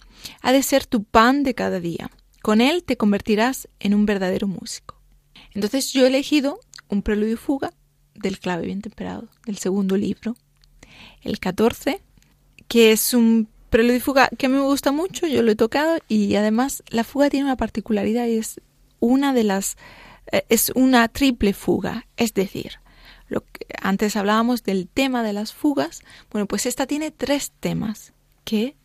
ha 0.42 0.54
de 0.54 0.64
ser 0.64 0.86
tu 0.86 1.04
pan 1.04 1.44
de 1.44 1.54
cada 1.54 1.82
día. 1.82 2.10
Con 2.42 2.62
él 2.62 2.84
te 2.86 2.96
convertirás 2.96 3.68
en 3.82 3.94
un 3.94 4.06
verdadero 4.06 4.48
músico. 4.48 4.96
Entonces 5.54 5.92
yo 5.92 6.06
he 6.06 6.08
elegido 6.08 6.60
un 6.88 7.02
preludio 7.02 7.34
y 7.34 7.38
fuga 7.38 7.74
del 8.14 8.40
clave 8.40 8.66
bien 8.66 8.82
temperado, 8.82 9.28
del 9.46 9.58
segundo 9.58 9.98
libro. 9.98 10.36
El 11.22 11.40
14 11.40 12.02
que 12.70 12.92
es 12.92 13.14
un 13.14 13.50
preludio 13.70 13.98
y 13.98 14.00
fuga 14.00 14.30
que 14.38 14.48
me 14.48 14.60
gusta 14.60 14.92
mucho, 14.92 15.28
yo 15.28 15.42
lo 15.42 15.52
he 15.52 15.56
tocado 15.56 15.98
y 16.08 16.36
además 16.36 16.84
la 16.90 17.04
fuga 17.04 17.30
tiene 17.30 17.46
una 17.46 17.58
particularidad 17.58 18.28
y 18.28 18.38
es 18.38 18.62
una 19.00 19.34
de 19.34 19.44
las 19.44 19.76
eh, 20.32 20.46
es 20.50 20.72
una 20.76 21.08
triple 21.08 21.54
fuga, 21.54 22.06
es 22.16 22.34
decir, 22.34 22.74
lo 23.30 23.42
que 23.42 23.66
antes 23.82 24.16
hablábamos 24.16 24.64
del 24.64 24.88
tema 24.88 25.24
de 25.24 25.34
las 25.34 25.54
fugas, 25.54 26.02
bueno, 26.32 26.48
pues 26.48 26.66
esta 26.66 26.86
tiene 26.86 27.12
tres 27.12 27.52
temas 27.60 28.14
que 28.44 28.76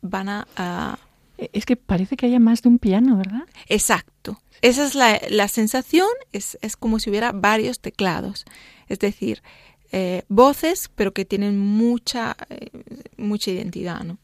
van 0.00 0.28
a, 0.28 0.98
e, 1.38 1.50
es 1.52 1.66
que 1.66 1.76
parece 1.76 2.16
que 2.16 2.26
haya 2.26 2.40
más 2.40 2.62
de 2.62 2.68
un 2.68 2.78
piano, 2.78 3.16
¿verdad? 3.16 3.42
Exacto. 3.68 4.40
Esa 4.62 4.86
es 4.86 4.94
la, 4.94 5.20
la 5.28 5.48
sensación, 5.48 6.08
es, 6.32 6.56
es 6.62 6.76
como 6.76 7.00
si 7.00 7.10
hubiera 7.10 7.32
varios 7.32 7.80
teclados. 7.80 8.44
Es 8.88 9.00
decir, 9.00 9.42
eh, 9.90 10.22
voces, 10.28 10.90
pero 10.94 11.12
que 11.12 11.24
tienen 11.24 11.58
mucha, 11.58 12.36
eh, 12.48 12.70
mucha 13.16 13.50
identidad, 13.50 14.04
¿no? 14.04 14.18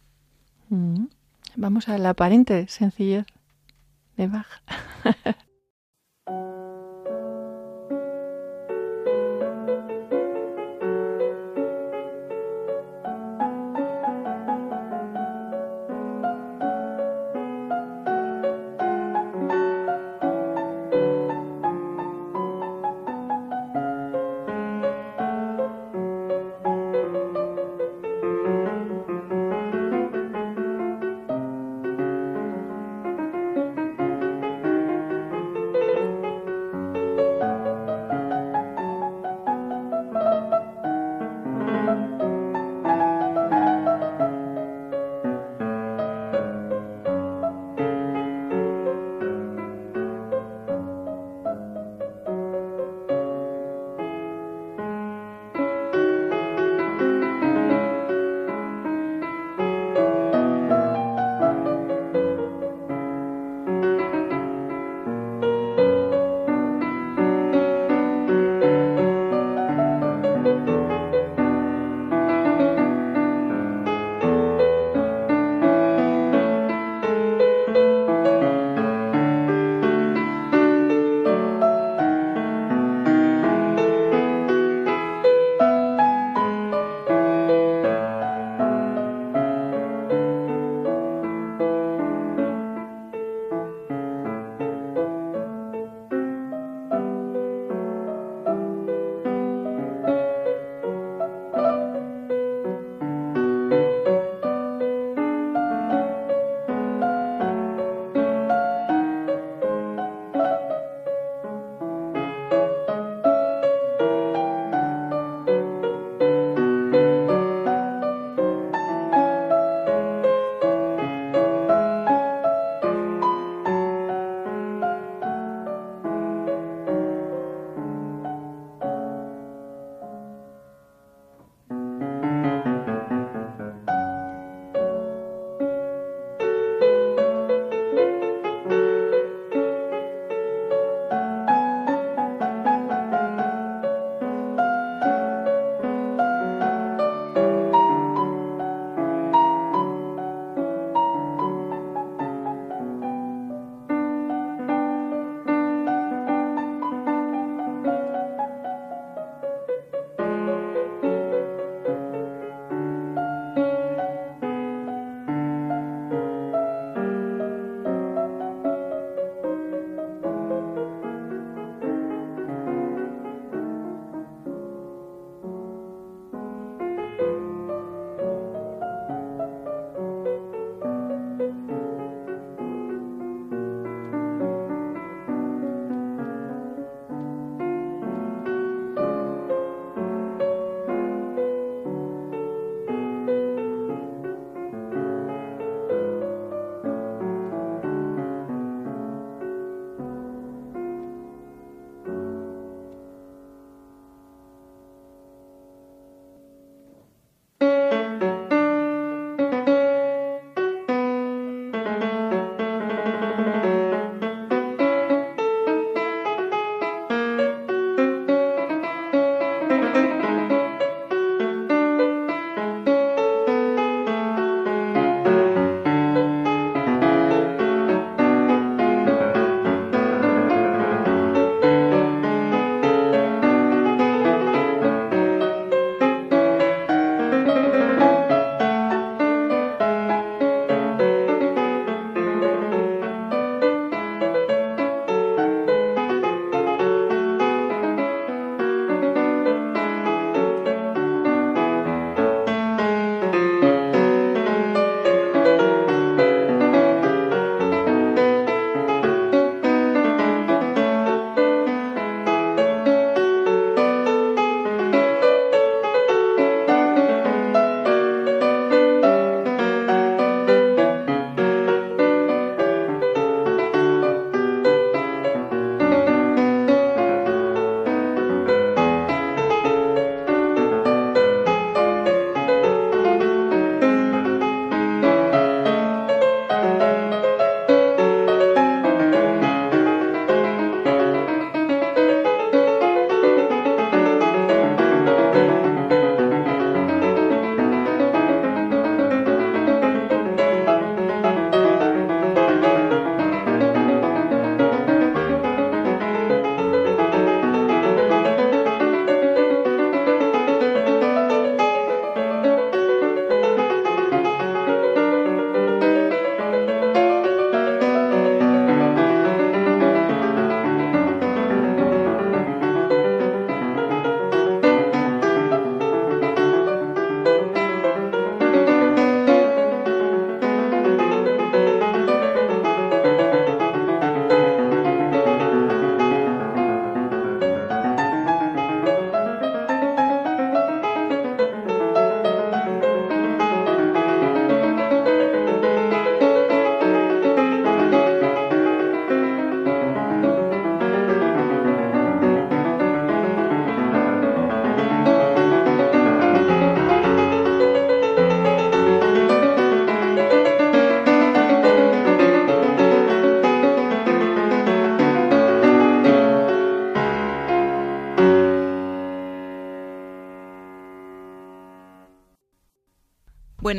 Mm. 0.71 1.07
Vamos 1.57 1.89
a 1.89 1.99
la 1.99 2.11
aparente 2.11 2.69
sencillez 2.69 3.27
de 4.17 4.29
Bach. 4.29 4.47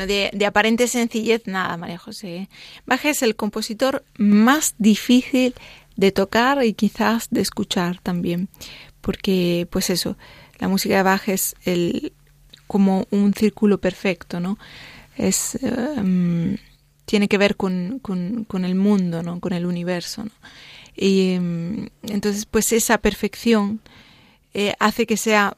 de, 0.09 0.45
aparente 0.45 0.87
sencillez, 0.87 1.43
nada, 1.45 1.77
María 1.77 1.97
José. 1.97 2.49
Bach 2.85 3.05
es 3.05 3.21
el 3.21 3.35
compositor 3.35 4.03
más 4.17 4.75
difícil 4.77 5.53
de 5.95 6.11
tocar 6.11 6.63
y 6.65 6.73
quizás 6.73 7.27
de 7.29 7.41
escuchar 7.41 7.99
también, 8.01 8.49
porque, 9.01 9.67
pues 9.69 9.89
eso, 9.89 10.17
la 10.57 10.67
música 10.67 10.97
de 10.97 11.03
Bach 11.03 11.29
es 11.29 11.55
el, 11.63 12.13
como 12.67 13.07
un 13.11 13.33
círculo 13.33 13.79
perfecto, 13.79 14.39
¿no? 14.39 14.57
Es, 15.15 15.59
um, 15.61 16.57
tiene 17.05 17.27
que 17.27 17.37
ver 17.37 17.55
con, 17.55 17.99
con, 17.99 18.45
con, 18.45 18.65
el 18.65 18.75
mundo, 18.75 19.21
¿no? 19.21 19.39
Con 19.39 19.53
el 19.53 19.65
universo. 19.65 20.25
Y 20.95 21.37
um, 21.37 21.87
entonces, 22.03 22.45
pues 22.45 22.71
esa 22.71 22.97
perfección 22.97 23.81
eh, 24.53 24.73
hace 24.79 25.05
que 25.05 25.17
sea 25.17 25.55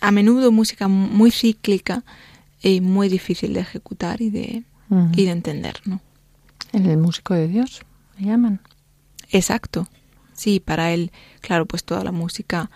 a 0.00 0.10
menudo 0.10 0.52
música 0.52 0.86
muy 0.88 1.30
cíclica 1.30 2.04
muy 2.80 3.08
difícil 3.08 3.52
de 3.54 3.60
ejecutar 3.60 4.20
y 4.20 4.30
de, 4.30 4.62
uh 4.90 4.94
-huh. 4.94 5.10
y 5.16 5.24
de 5.24 5.30
entender, 5.32 5.80
¿no? 5.84 6.00
El 6.72 6.98
músico 6.98 7.34
de 7.34 7.48
Dios, 7.48 7.82
le 8.18 8.26
llaman. 8.26 8.60
Exacto. 9.30 9.88
Sí, 10.34 10.60
para 10.60 10.92
él, 10.92 11.10
claro, 11.40 11.66
pues 11.66 11.84
toda 11.84 12.04
la 12.04 12.12
música 12.12 12.70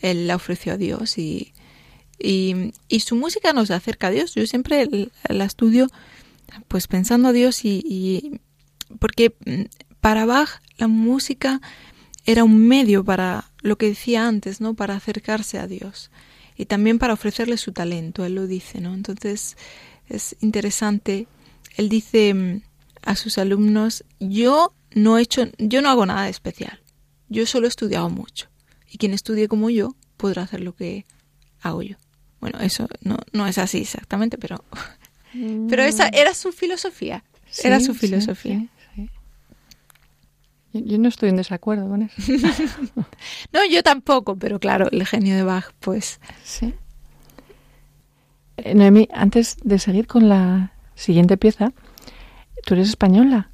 él 0.00 0.26
la 0.26 0.36
ofreció 0.36 0.74
a 0.74 0.76
Dios 0.76 1.18
y, 1.18 1.52
y, 2.18 2.72
y 2.88 3.00
su 3.00 3.16
música 3.16 3.52
nos 3.52 3.70
acerca 3.70 4.08
a 4.08 4.10
Dios. 4.10 4.34
Yo 4.34 4.46
siempre 4.46 5.10
la 5.28 5.44
estudio 5.44 5.88
pues 6.68 6.86
pensando 6.86 7.28
a 7.28 7.32
Dios 7.32 7.64
y, 7.64 7.82
y 7.84 8.40
porque 8.98 9.34
para 10.00 10.24
Bach 10.26 10.60
la 10.76 10.88
música 10.88 11.60
era 12.24 12.44
un 12.44 12.58
medio 12.68 13.04
para 13.04 13.50
lo 13.60 13.76
que 13.76 13.88
decía 13.88 14.26
antes, 14.28 14.60
¿no? 14.60 14.74
Para 14.74 14.94
acercarse 14.94 15.58
a 15.58 15.66
Dios 15.66 16.10
y 16.58 16.66
también 16.66 16.98
para 16.98 17.14
ofrecerle 17.14 17.56
su 17.56 17.72
talento, 17.72 18.24
él 18.24 18.34
lo 18.34 18.48
dice, 18.48 18.80
¿no? 18.80 18.92
Entonces 18.92 19.56
es 20.08 20.36
interesante. 20.40 21.28
Él 21.76 21.88
dice 21.88 22.60
a 23.02 23.14
sus 23.14 23.38
alumnos, 23.38 24.04
yo 24.18 24.74
no 24.92 25.18
he 25.18 25.22
hecho, 25.22 25.46
yo 25.58 25.80
no 25.80 25.88
hago 25.88 26.04
nada 26.04 26.28
especial. 26.28 26.80
Yo 27.28 27.46
solo 27.46 27.66
he 27.66 27.68
estudiado 27.68 28.10
mucho. 28.10 28.48
Y 28.90 28.98
quien 28.98 29.14
estudie 29.14 29.46
como 29.46 29.70
yo 29.70 29.94
podrá 30.16 30.42
hacer 30.42 30.60
lo 30.60 30.74
que 30.74 31.06
hago 31.60 31.82
yo. 31.82 31.96
Bueno, 32.40 32.58
eso 32.58 32.88
no, 33.02 33.18
no 33.32 33.46
es 33.46 33.58
así 33.58 33.78
exactamente, 33.78 34.36
pero, 34.36 34.64
mm. 35.34 35.66
pero 35.70 35.84
esa 35.84 36.08
era 36.08 36.34
su 36.34 36.50
filosofía. 36.50 37.22
Sí, 37.50 37.68
era 37.68 37.78
su 37.78 37.94
filosofía. 37.94 38.58
Sí, 38.58 38.60
sí, 38.62 38.70
yo 40.72 40.98
no 40.98 41.08
estoy 41.08 41.30
en 41.30 41.36
desacuerdo 41.36 41.88
con 41.88 42.02
eso. 42.02 42.14
no, 43.52 43.64
yo 43.70 43.82
tampoco, 43.82 44.36
pero 44.36 44.58
claro, 44.58 44.88
el 44.90 45.06
genio 45.06 45.36
de 45.36 45.42
Bach, 45.42 45.72
pues. 45.80 46.20
Sí. 46.44 46.74
Eh, 48.58 48.74
Noemí, 48.74 49.08
antes 49.12 49.56
de 49.62 49.78
seguir 49.78 50.06
con 50.06 50.28
la 50.28 50.72
siguiente 50.94 51.36
pieza, 51.36 51.72
¿tú 52.64 52.74
eres 52.74 52.88
española? 52.88 53.50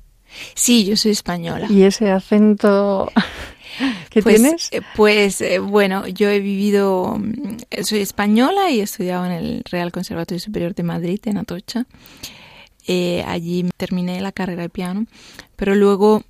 Sí, 0.55 0.85
yo 0.85 0.97
soy 0.97 1.12
española. 1.12 1.67
¿Y 1.71 1.83
ese 1.83 2.11
acento 2.11 3.11
que 4.11 4.23
pues, 4.23 4.37
tienes? 4.37 4.69
Eh, 4.73 4.81
pues 4.97 5.41
eh, 5.41 5.59
bueno, 5.59 6.07
yo 6.09 6.29
he 6.29 6.41
vivido, 6.41 7.21
soy 7.83 8.01
española 8.01 8.71
y 8.71 8.81
he 8.81 8.83
estudiado 8.83 9.25
en 9.27 9.33
el 9.33 9.62
Real 9.71 9.93
Conservatorio 9.93 10.41
Superior 10.41 10.75
de 10.75 10.83
Madrid, 10.83 11.21
en 11.25 11.39
Atocha. 11.39 11.87
Eh, 12.87 13.25
allí 13.27 13.67
terminé 13.77 14.21
la 14.21 14.33
carrera 14.33 14.62
de 14.62 14.69
piano, 14.69 15.07
pero 15.57 15.75
luego, 15.75 16.23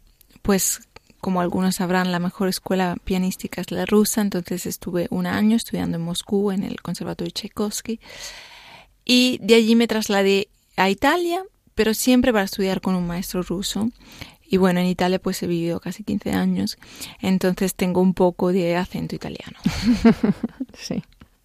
pues 0.45 0.87
como 1.23 1.41
algunos 1.41 1.77
sabrán, 1.77 2.13
la 2.13 2.19
mejor 2.19 2.49
escuela 2.49 2.97
pianística 3.03 3.63
es 3.63 3.71
la 3.71 3.87
rusa, 3.87 4.21
entonces 4.21 4.67
estuve 4.67 5.07
un 5.09 5.27
año 5.27 5.57
estudiando 5.57 5.97
en 5.97 6.03
Moscú, 6.03 6.51
en 6.51 6.63
el 6.65 6.83
Conservatorio 6.83 7.33
Tchaikovsky, 7.33 7.99
y 9.07 9.39
de 9.41 9.55
allí 9.55 9.75
me 9.75 9.89
trasladé 9.89 10.49
a 10.77 10.91
Italia, 10.91 11.43
pero 11.75 11.95
siempre 11.95 12.31
para 12.31 12.45
estudiar 12.45 12.83
con 12.83 12.95
un 12.95 13.07
maestro 13.07 13.43
ruso. 13.43 13.89
Y 14.47 14.59
bueno, 14.59 14.81
en 14.81 14.87
Italia 14.87 15.19
pues 15.19 15.43
he 15.43 15.47
vivido 15.47 15.81
casi 15.81 16.05
15 16.05 16.33
años, 16.33 16.77
entonces 17.23 17.75
tengo 17.75 18.03
un 18.03 18.13
poco 18.13 18.53
de 18.53 18.77
acento 18.77 19.17
italiano. 19.17 19.59
sí. 20.75 21.03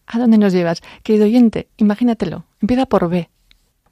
¿A 0.08 0.20
dónde 0.20 0.38
nos 0.38 0.52
llevas? 0.52 0.82
Querido 1.04 1.24
oyente, 1.24 1.70
imagínatelo. 1.78 2.44
Empieza 2.60 2.86
por 2.86 3.08
B. 3.08 3.30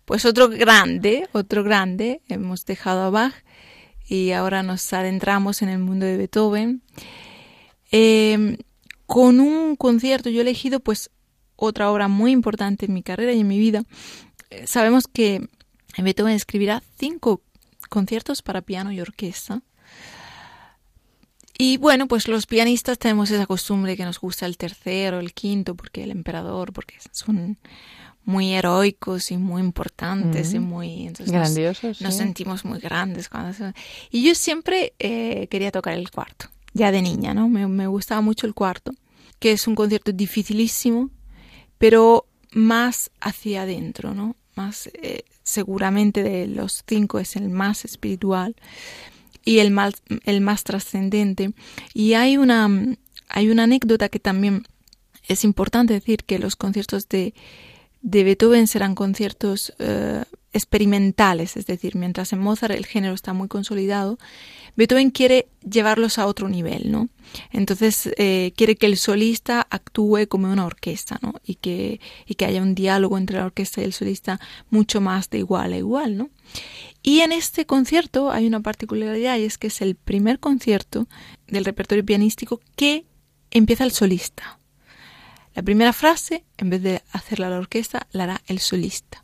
Pues 0.04 0.26
otro 0.26 0.50
grande, 0.50 1.30
otro 1.32 1.64
grande. 1.64 2.20
Hemos 2.28 2.66
dejado 2.66 3.04
a 3.04 3.10
Bach 3.10 3.34
y 4.08 4.32
ahora 4.32 4.64
nos 4.64 4.92
adentramos 4.94 5.62
en 5.62 5.70
el 5.70 5.80
mundo 5.80 6.06
de 6.06 6.18
Beethoven. 6.18 6.82
Eh, 7.92 8.58
con 9.06 9.40
un 9.40 9.76
concierto, 9.76 10.30
yo 10.30 10.40
he 10.40 10.42
elegido 10.42 10.80
pues 10.80 11.10
otra 11.56 11.92
obra 11.92 12.08
muy 12.08 12.32
importante 12.32 12.86
en 12.86 12.94
mi 12.94 13.04
carrera 13.04 13.34
y 13.34 13.42
en 13.42 13.48
mi 13.48 13.60
vida. 13.60 13.84
Eh, 14.50 14.66
sabemos 14.68 15.08
que 15.08 15.48
Beethoven 15.98 16.34
escribirá 16.34 16.84
cinco 16.98 17.42
conciertos 17.90 18.42
para 18.42 18.62
piano 18.62 18.92
y 18.92 19.02
orquesta. 19.02 19.62
Y 21.58 21.78
bueno, 21.78 22.08
pues 22.08 22.28
los 22.28 22.46
pianistas 22.46 23.00
tenemos 23.00 23.32
esa 23.32 23.48
costumbre 23.48 23.98
que 23.98 24.06
nos 24.06 24.20
gusta 24.20 24.46
el 24.46 24.58
tercero, 24.58 25.20
el 25.20 25.34
quinto, 25.34 25.74
porque 25.74 26.04
el 26.04 26.12
emperador, 26.12 26.72
porque 26.72 26.96
son 27.12 27.58
muy 28.28 28.54
heroicos 28.54 29.32
y 29.32 29.38
muy 29.38 29.62
importantes 29.62 30.52
mm. 30.52 30.56
y 30.56 30.60
muy 30.60 31.08
entonces 31.08 31.32
grandiosos. 31.32 31.84
Nos, 31.84 31.98
sí. 31.98 32.04
nos, 32.04 32.18
sentimos 32.18 32.66
muy 32.66 32.78
grandes 32.80 33.30
cuando 33.30 33.54
se... 33.54 33.74
y 34.12 34.22
yo 34.22 34.36
siempre 34.36 34.94
eh, 35.00 35.48
quería 35.50 35.72
tocar 35.72 35.94
el 35.94 36.12
cuarto, 36.12 36.48
ya 36.74 36.92
de 36.92 37.02
niña, 37.02 37.34
¿no? 37.34 37.48
Me, 37.48 37.66
me 37.68 37.88
gustaba 37.88 38.20
mucho 38.20 38.46
el 38.46 38.54
cuarto, 38.54 38.92
que 39.40 39.54
es 39.54 39.66
un 39.66 39.76
concierto 39.76 40.12
dificilísimo, 40.12 41.10
pero 41.78 42.26
más 42.52 43.12
hacia 43.22 43.62
adentro, 43.62 44.14
¿no? 44.14 44.36
Más 44.56 44.90
eh, 45.02 45.24
seguramente 45.44 46.22
de 46.22 46.48
los 46.48 46.84
cinco 46.86 47.20
es 47.20 47.38
el 47.38 47.48
más 47.48 47.86
espiritual 47.86 48.58
y 49.46 49.60
el 49.60 49.72
más, 49.72 50.04
el 50.26 50.42
más 50.42 50.66
trascendente. 50.66 51.54
Y 51.94 52.16
hay 52.16 52.36
una, 52.36 52.70
hay 53.30 53.50
una 53.50 53.64
anécdota 53.64 54.10
que 54.10 54.20
también 54.20 54.64
es 55.30 55.46
importante 55.46 55.94
decir 55.94 56.26
que 56.26 56.40
los 56.40 56.58
conciertos 56.58 57.08
de, 57.08 57.34
de 58.08 58.24
Beethoven 58.24 58.68
serán 58.68 58.96
conciertos 58.96 59.74
eh, 59.80 60.24
experimentales, 60.54 61.58
es 61.58 61.66
decir, 61.66 61.98
mientras 61.98 62.32
en 62.32 62.40
Mozart 62.40 62.74
el 62.74 62.86
género 62.86 63.14
está 63.14 63.34
muy 63.34 63.50
consolidado, 63.50 64.18
Beethoven 64.78 65.12
quiere 65.12 65.50
llevarlos 65.70 66.18
a 66.18 66.26
otro 66.26 66.48
nivel, 66.48 66.90
¿no? 66.90 67.10
Entonces 67.52 68.10
eh, 68.16 68.54
quiere 68.56 68.78
que 68.78 68.86
el 68.86 68.96
solista 68.96 69.68
actúe 69.70 70.26
como 70.30 70.50
una 70.50 70.66
orquesta, 70.66 71.20
¿no? 71.22 71.34
Y 71.44 71.56
que, 71.56 72.00
y 72.26 72.36
que 72.36 72.46
haya 72.46 72.62
un 72.62 72.76
diálogo 72.76 73.18
entre 73.18 73.40
la 73.40 73.46
orquesta 73.46 73.82
y 73.82 73.84
el 73.84 73.92
solista 73.92 74.40
mucho 74.70 75.02
más 75.02 75.30
de 75.30 75.40
igual 75.40 75.74
a 75.74 75.78
igual, 75.78 76.16
¿no? 76.16 76.30
Y 77.04 77.20
en 77.20 77.34
este 77.34 77.66
concierto 77.66 78.32
hay 78.32 78.48
una 78.48 78.62
particularidad 78.62 79.38
y 79.38 79.44
es 79.44 79.58
que 79.58 79.68
es 79.68 79.82
el 79.82 79.96
primer 79.96 80.40
concierto 80.40 81.10
del 81.48 81.66
repertorio 81.66 82.06
pianístico 82.06 82.62
que 82.78 83.06
empieza 83.52 83.84
el 83.84 83.92
solista. 83.92 84.57
La 85.58 85.64
primera 85.64 85.92
frase, 85.92 86.44
en 86.60 86.70
vez 86.70 86.84
de 86.84 87.02
hacerla 87.14 87.50
la 87.50 87.58
orquesta, 87.58 88.06
la 88.12 88.26
hará 88.26 88.42
el 88.46 88.60
solista. 88.60 89.24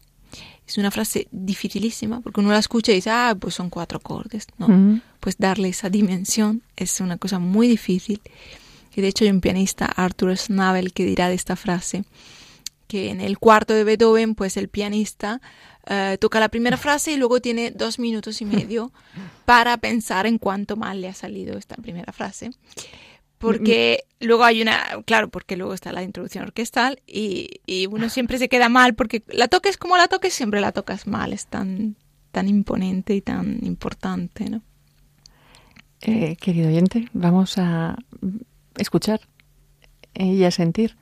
Es 0.65 0.79
una 0.79 0.89
frase 0.89 1.27
dificilísima 1.29 2.21
porque 2.21 2.39
uno 2.39 2.49
la 2.49 2.57
escucha 2.57 2.91
y 2.91 2.95
dice, 2.95 3.11
ah, 3.11 3.36
pues 3.39 3.53
son 3.53 3.69
cuatro 3.69 3.99
acordes. 3.99 4.47
No, 4.57 4.99
pues 5.19 5.38
darle 5.38 5.69
esa 5.69 5.91
dimensión 5.91 6.63
es 6.75 6.99
una 7.01 7.19
cosa 7.19 7.38
muy 7.38 7.67
difícil. 7.67 8.19
Y 8.95 9.01
de 9.01 9.09
hecho 9.09 9.25
hay 9.25 9.29
un 9.29 9.41
pianista, 9.41 9.86
Arthur 9.86 10.36
Schnabel, 10.36 10.91
que 10.91 11.05
dirá 11.05 11.29
de 11.29 11.36
esta 11.36 11.55
frase 11.55 12.03
que 12.88 13.11
en 13.11 13.21
el 13.21 13.38
cuarto 13.38 13.75
de 13.75 13.84
Beethoven, 13.84 14.34
pues 14.34 14.57
el 14.57 14.69
pianista 14.69 15.39
uh, 15.88 16.17
toca 16.17 16.39
la 16.39 16.49
primera 16.49 16.77
frase 16.77 17.11
y 17.11 17.17
luego 17.17 17.41
tiene 17.41 17.69
dos 17.69 17.99
minutos 17.99 18.41
y 18.41 18.45
medio 18.45 18.91
para 19.45 19.77
pensar 19.77 20.25
en 20.25 20.39
cuánto 20.39 20.77
mal 20.77 20.99
le 20.99 21.09
ha 21.09 21.13
salido 21.13 21.59
esta 21.59 21.75
primera 21.75 22.11
frase 22.11 22.49
porque 23.43 24.05
luego 24.19 24.43
hay 24.43 24.61
una, 24.61 24.81
claro, 25.05 25.29
porque 25.29 25.57
luego 25.57 25.73
está 25.73 25.91
la 25.91 26.01
introducción 26.01 26.45
orquestal 26.45 27.01
y, 27.05 27.61
y, 27.65 27.87
uno 27.87 28.09
siempre 28.09 28.37
se 28.37 28.47
queda 28.47 28.69
mal 28.69 28.95
porque 28.95 29.21
la 29.27 29.49
toques 29.49 29.77
como 29.77 29.97
la 29.97 30.07
toques, 30.07 30.33
siempre 30.33 30.61
la 30.61 30.71
tocas 30.71 31.07
mal, 31.07 31.33
es 31.33 31.47
tan, 31.47 31.97
tan 32.31 32.47
imponente 32.47 33.13
y 33.15 33.21
tan 33.21 33.59
importante, 33.63 34.49
¿no? 34.49 34.61
Eh, 36.01 36.35
querido 36.37 36.69
oyente, 36.69 37.07
vamos 37.13 37.57
a 37.57 37.97
escuchar 38.77 39.21
y 40.13 40.43
a 40.43 40.51
sentir 40.51 40.97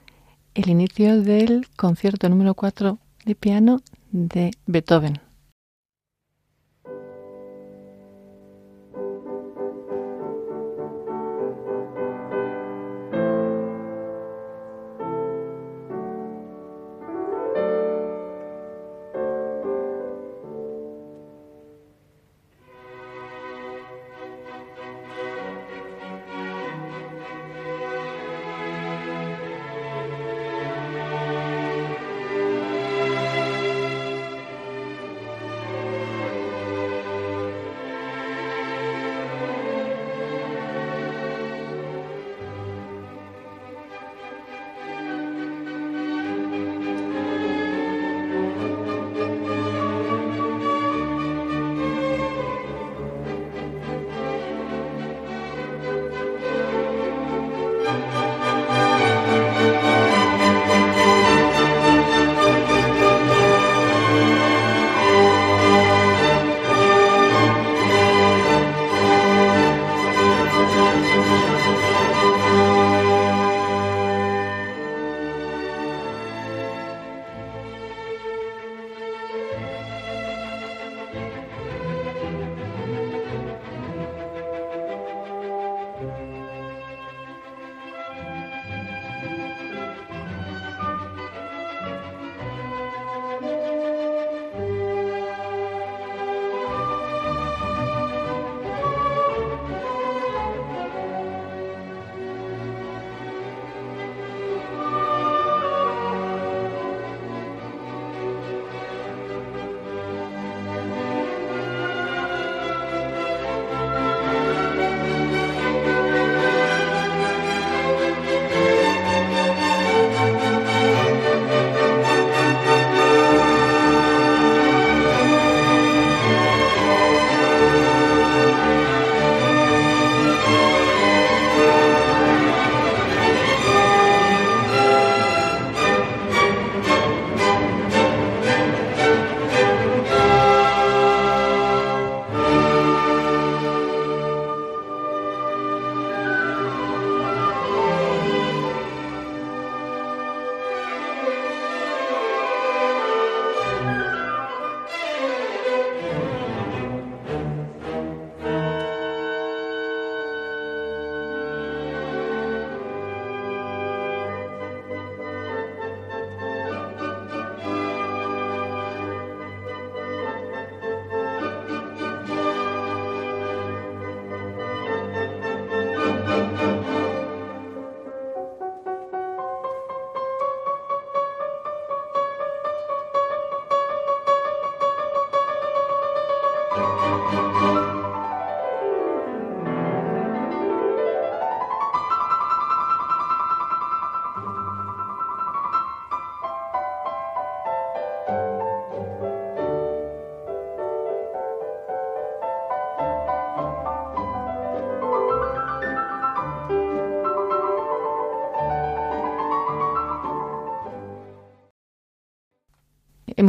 el 0.53 0.69
inicio 0.69 1.21
del 1.21 1.67
concierto 1.75 2.27
número 2.29 2.53
4 2.53 2.97
de 3.25 3.35
piano 3.35 3.81
de 4.11 4.51
Beethoven. 4.65 5.19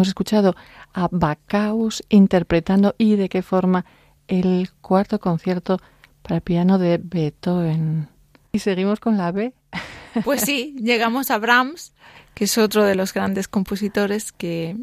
Hemos 0.03 0.09
escuchado 0.09 0.57
a 0.95 1.09
Bacchaus 1.13 2.03
interpretando 2.09 2.97
y 2.99 3.15
de 3.15 3.29
qué 3.29 3.41
forma 3.41 3.85
el 4.27 4.69
cuarto 4.81 5.21
concierto 5.21 5.79
para 6.23 6.41
piano 6.41 6.79
de 6.79 6.99
Beethoven. 7.01 8.09
Y 8.51 8.59
seguimos 8.59 8.99
con 8.99 9.17
la 9.17 9.31
B. 9.31 9.53
Pues 10.25 10.43
sí, 10.43 10.77
llegamos 10.79 11.31
a 11.31 11.39
Brahms, 11.39 11.95
que 12.35 12.45
es 12.45 12.59
otro 12.59 12.85
de 12.85 12.97
los 12.97 13.15
grandes 13.15 13.49
compositores 13.49 14.31
que 14.31 14.77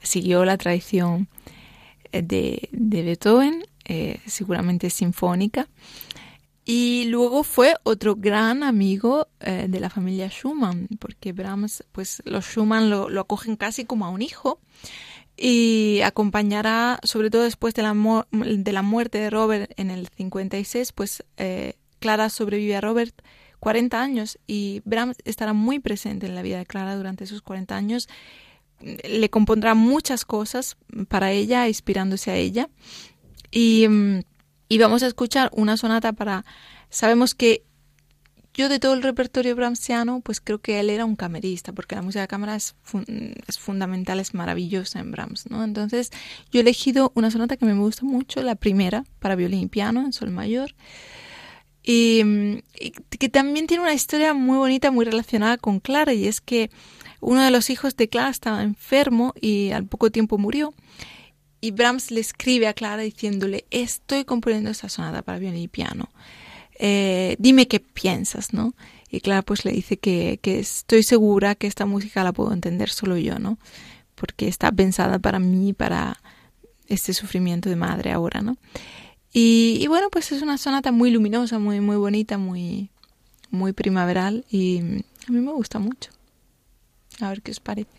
siguió 0.00 0.44
la 0.44 0.56
tradición 0.58 1.26
de, 2.12 2.68
de 2.70 3.02
Beethoven, 3.02 3.64
eh, 3.84 4.20
seguramente 4.26 4.90
sinfónica. 4.90 5.66
Y 6.68 7.04
luego 7.04 7.44
fue 7.44 7.76
otro 7.84 8.16
gran 8.16 8.64
amigo 8.64 9.28
eh, 9.38 9.66
de 9.68 9.78
la 9.78 9.88
familia 9.88 10.28
Schumann, 10.28 10.88
porque 10.98 11.32
Brahms, 11.32 11.84
pues 11.92 12.20
los 12.24 12.44
Schumann 12.44 12.90
lo, 12.90 13.20
acogen 13.20 13.54
casi 13.54 13.84
como 13.84 14.04
a 14.04 14.08
un 14.08 14.20
hijo 14.20 14.58
y 15.36 16.00
acompañará, 16.02 16.98
sobre 17.04 17.30
todo 17.30 17.44
después 17.44 17.72
de 17.74 17.82
la, 17.82 18.26
de 18.32 18.72
la 18.72 18.82
muerte 18.82 19.18
de 19.18 19.30
Robert 19.30 19.70
en 19.76 19.92
el 19.92 20.08
56, 20.08 20.90
pues 20.90 21.24
eh, 21.36 21.74
Clara 22.00 22.30
sobrevive 22.30 22.74
a 22.74 22.80
Robert 22.80 23.14
40 23.60 24.02
años 24.02 24.36
y 24.48 24.82
Brahms 24.84 25.18
estará 25.24 25.52
muy 25.52 25.78
presente 25.78 26.26
en 26.26 26.34
la 26.34 26.42
vida 26.42 26.58
de 26.58 26.66
Clara 26.66 26.96
durante 26.96 27.22
esos 27.22 27.42
40 27.42 27.76
años. 27.76 28.08
Le 28.80 29.30
compondrá 29.30 29.74
muchas 29.74 30.24
cosas 30.24 30.76
para 31.06 31.30
ella, 31.30 31.68
inspirándose 31.68 32.32
a 32.32 32.36
ella. 32.36 32.68
Y 33.52 33.86
mm, 33.88 34.20
y 34.68 34.78
vamos 34.78 35.02
a 35.02 35.06
escuchar 35.06 35.50
una 35.52 35.76
sonata 35.76 36.12
para... 36.12 36.44
Sabemos 36.90 37.34
que 37.34 37.64
yo 38.56 38.70
de 38.70 38.78
todo 38.78 38.94
el 38.94 39.02
repertorio 39.02 39.54
brahmsiano, 39.54 40.20
pues 40.20 40.40
creo 40.40 40.60
que 40.60 40.80
él 40.80 40.88
era 40.88 41.04
un 41.04 41.14
camerista, 41.14 41.74
porque 41.74 41.94
la 41.94 42.00
música 42.00 42.22
de 42.22 42.28
cámara 42.28 42.56
es, 42.56 42.74
fundamental, 43.58 44.18
es 44.18 44.32
maravillosa 44.32 44.98
en 44.98 45.10
Brahms, 45.10 45.50
¿no? 45.50 45.62
Entonces 45.62 46.10
yo 46.50 46.60
he 46.60 46.62
elegido 46.62 47.12
una 47.14 47.30
sonata 47.30 47.58
que 47.58 47.66
me 47.66 47.74
gusta 47.74 48.06
mucho, 48.06 48.42
la 48.42 48.54
primera, 48.54 49.04
para 49.18 49.36
violín 49.36 49.60
y 49.60 49.66
piano, 49.66 50.00
en 50.06 50.14
sol 50.14 50.30
mayor, 50.30 50.74
y, 51.82 52.62
que 53.18 53.28
también 53.28 53.66
tiene 53.66 53.82
una 53.82 53.92
historia 53.92 54.32
muy 54.32 54.56
bonita, 54.56 54.90
muy 54.90 55.04
relacionada 55.04 55.58
con 55.58 55.78
Clara, 55.78 56.14
y 56.14 56.26
es 56.26 56.40
que 56.40 56.70
uno 57.20 57.42
de 57.42 57.50
los 57.50 57.68
hijos 57.68 57.94
de 57.94 58.08
Clara 58.08 58.30
estaba 58.30 58.62
enfermo 58.62 59.34
y 59.38 59.70
al 59.72 59.84
poco 59.84 60.10
tiempo 60.10 60.38
murió, 60.38 60.72
y 61.66 61.72
Brahms 61.72 62.12
le 62.12 62.20
escribe 62.20 62.68
a 62.68 62.74
Clara 62.74 63.02
diciéndole, 63.02 63.64
estoy 63.72 64.24
componiendo 64.24 64.70
esta 64.70 64.88
sonata 64.88 65.22
para 65.22 65.40
violín 65.40 65.62
y 65.62 65.68
piano. 65.68 66.08
Eh, 66.78 67.34
dime 67.40 67.66
qué 67.66 67.80
piensas, 67.80 68.52
¿no? 68.52 68.74
Y 69.10 69.20
Clara 69.20 69.42
pues 69.42 69.64
le 69.64 69.72
dice 69.72 69.96
que, 69.96 70.38
que, 70.40 70.60
estoy 70.60 71.02
segura 71.02 71.56
que 71.56 71.66
esta 71.66 71.84
música 71.84 72.22
la 72.22 72.32
puedo 72.32 72.52
entender 72.52 72.88
solo 72.88 73.16
yo, 73.16 73.40
¿no? 73.40 73.58
Porque 74.14 74.46
está 74.46 74.70
pensada 74.70 75.18
para 75.18 75.40
mí, 75.40 75.72
para 75.72 76.20
este 76.86 77.12
sufrimiento 77.12 77.68
de 77.68 77.74
madre 77.74 78.12
ahora, 78.12 78.42
¿no? 78.42 78.56
Y, 79.32 79.78
y 79.80 79.88
bueno, 79.88 80.08
pues 80.08 80.30
es 80.30 80.42
una 80.42 80.58
sonata 80.58 80.92
muy 80.92 81.10
luminosa, 81.10 81.58
muy, 81.58 81.80
muy 81.80 81.96
bonita, 81.96 82.38
muy, 82.38 82.90
muy 83.50 83.72
primaveral 83.72 84.44
y 84.48 84.78
a 84.78 85.32
mí 85.32 85.40
me 85.40 85.52
gusta 85.52 85.80
mucho. 85.80 86.12
A 87.20 87.30
ver 87.30 87.42
qué 87.42 87.50
os 87.50 87.58
parece. 87.58 87.90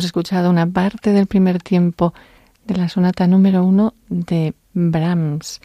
Hemos 0.00 0.06
escuchado 0.06 0.48
una 0.48 0.66
parte 0.66 1.12
del 1.12 1.26
primer 1.26 1.62
tiempo 1.62 2.14
de 2.64 2.74
la 2.74 2.88
sonata 2.88 3.26
número 3.26 3.62
uno 3.62 3.92
de 4.08 4.54
Brahms, 4.72 5.60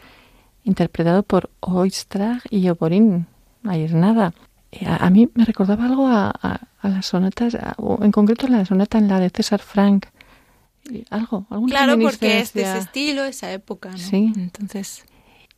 interpretado 0.62 1.22
por 1.22 1.48
Oistrakh 1.60 2.42
y 2.50 2.68
Oborin. 2.68 3.26
Ahí 3.64 3.84
es 3.84 3.94
nada. 3.94 4.34
Eh, 4.72 4.84
a, 4.86 5.08
mí 5.08 5.30
me 5.32 5.46
recordaba 5.46 5.86
algo 5.86 6.06
a, 6.06 6.60
las 6.82 7.06
sonatas, 7.06 7.56
o 7.78 7.98
en 8.04 8.12
concreto 8.12 8.46
la 8.48 8.66
sonata 8.66 8.98
en 8.98 9.08
la 9.08 9.20
de 9.20 9.30
César 9.30 9.60
Frank. 9.60 10.04
Algo, 11.08 11.46
alguna 11.48 11.70
Claro, 11.70 11.98
porque 11.98 12.40
es 12.40 12.52
de 12.52 12.60
ese 12.60 12.76
estilo, 12.76 13.24
esa 13.24 13.50
época, 13.52 13.92
¿no? 13.92 13.96
Sí. 13.96 14.34
Entonces. 14.36 15.06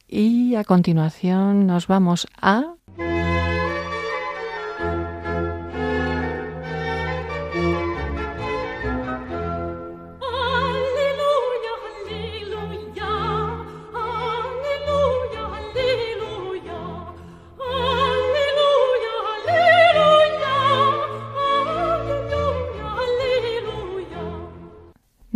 Y 0.07 0.55
a 0.55 0.63
continuación 0.63 1.67
nos 1.67 1.89
vamos 1.89 2.29
a 2.41 2.75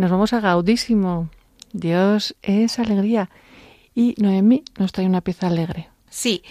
Nos 0.03 0.11
vamos 0.11 0.33
a 0.33 0.41
Gaudísimo. 0.41 1.31
Dios 1.73 2.35
es 2.43 2.81
alegría. 2.81 3.31
Y 3.95 4.17
Noemí 4.19 4.65
nos 4.77 4.91
trae 4.91 5.07
una 5.07 5.21
pieza 5.21 5.47
alegre. 5.47 5.91
Sí, 6.11 6.43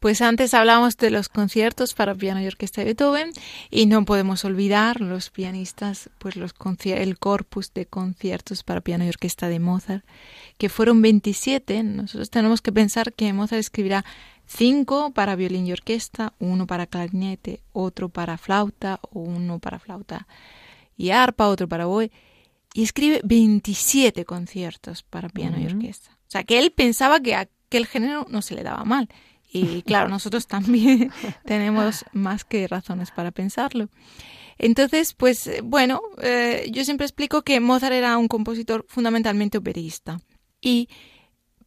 pues 0.00 0.20
antes 0.20 0.52
hablamos 0.52 0.96
de 0.96 1.10
los 1.10 1.28
conciertos 1.28 1.94
para 1.94 2.16
piano 2.16 2.42
y 2.42 2.48
orquesta 2.48 2.80
de 2.80 2.86
Beethoven 2.86 3.30
y 3.70 3.86
no 3.86 4.04
podemos 4.04 4.44
olvidar 4.44 5.00
los 5.00 5.30
pianistas, 5.30 6.10
pues 6.18 6.34
los 6.34 6.56
el 6.86 7.18
corpus 7.20 7.72
de 7.72 7.86
conciertos 7.86 8.64
para 8.64 8.80
piano 8.80 9.04
y 9.04 9.10
orquesta 9.10 9.46
de 9.46 9.60
Mozart, 9.60 10.04
que 10.56 10.68
fueron 10.68 11.00
27. 11.00 11.84
Nosotros 11.84 12.30
tenemos 12.30 12.62
que 12.62 12.72
pensar 12.72 13.12
que 13.12 13.32
Mozart 13.32 13.60
escribirá 13.60 14.04
cinco 14.44 15.12
para 15.12 15.36
violín 15.36 15.68
y 15.68 15.72
orquesta, 15.72 16.32
uno 16.40 16.66
para 16.66 16.88
clarinete, 16.88 17.60
otro 17.72 18.08
para 18.08 18.38
flauta, 18.38 18.98
uno 19.12 19.60
para 19.60 19.78
flauta 19.78 20.26
y 20.96 21.10
arpa, 21.10 21.46
otro 21.46 21.68
para 21.68 21.86
oboe 21.86 22.10
y 22.78 22.84
escribe 22.84 23.20
27 23.24 24.24
conciertos 24.24 25.02
para 25.02 25.28
piano 25.28 25.58
y 25.58 25.66
orquesta. 25.66 26.12
O 26.12 26.30
sea, 26.30 26.44
que 26.44 26.60
él 26.60 26.70
pensaba 26.70 27.18
que 27.18 27.34
aquel 27.34 27.88
género 27.88 28.24
no 28.30 28.40
se 28.40 28.54
le 28.54 28.62
daba 28.62 28.84
mal. 28.84 29.08
Y 29.52 29.82
claro, 29.86 30.08
nosotros 30.08 30.46
también 30.46 31.10
tenemos 31.44 32.04
más 32.12 32.44
que 32.44 32.68
razones 32.68 33.10
para 33.10 33.32
pensarlo. 33.32 33.88
Entonces, 34.58 35.12
pues 35.14 35.48
eh, 35.48 35.60
bueno, 35.60 36.02
eh, 36.22 36.68
yo 36.70 36.84
siempre 36.84 37.04
explico 37.04 37.42
que 37.42 37.58
Mozart 37.58 37.94
era 37.94 38.16
un 38.16 38.28
compositor 38.28 38.86
fundamentalmente 38.88 39.58
operista. 39.58 40.20
Y 40.60 40.88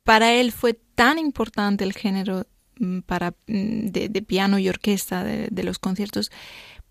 para 0.05 0.31
él 0.31 0.53
fue 0.53 0.75
tan 0.95 1.19
importante 1.19 1.83
el 1.83 1.91
género 1.91 2.47
mm, 2.79 2.99
para, 2.99 3.31
mm, 3.47 3.87
de, 3.87 4.21
piano 4.25 4.59
y 4.59 4.69
orquesta 4.69 5.25
de 5.25 5.63
los 5.63 5.77
conciertos 5.77 6.31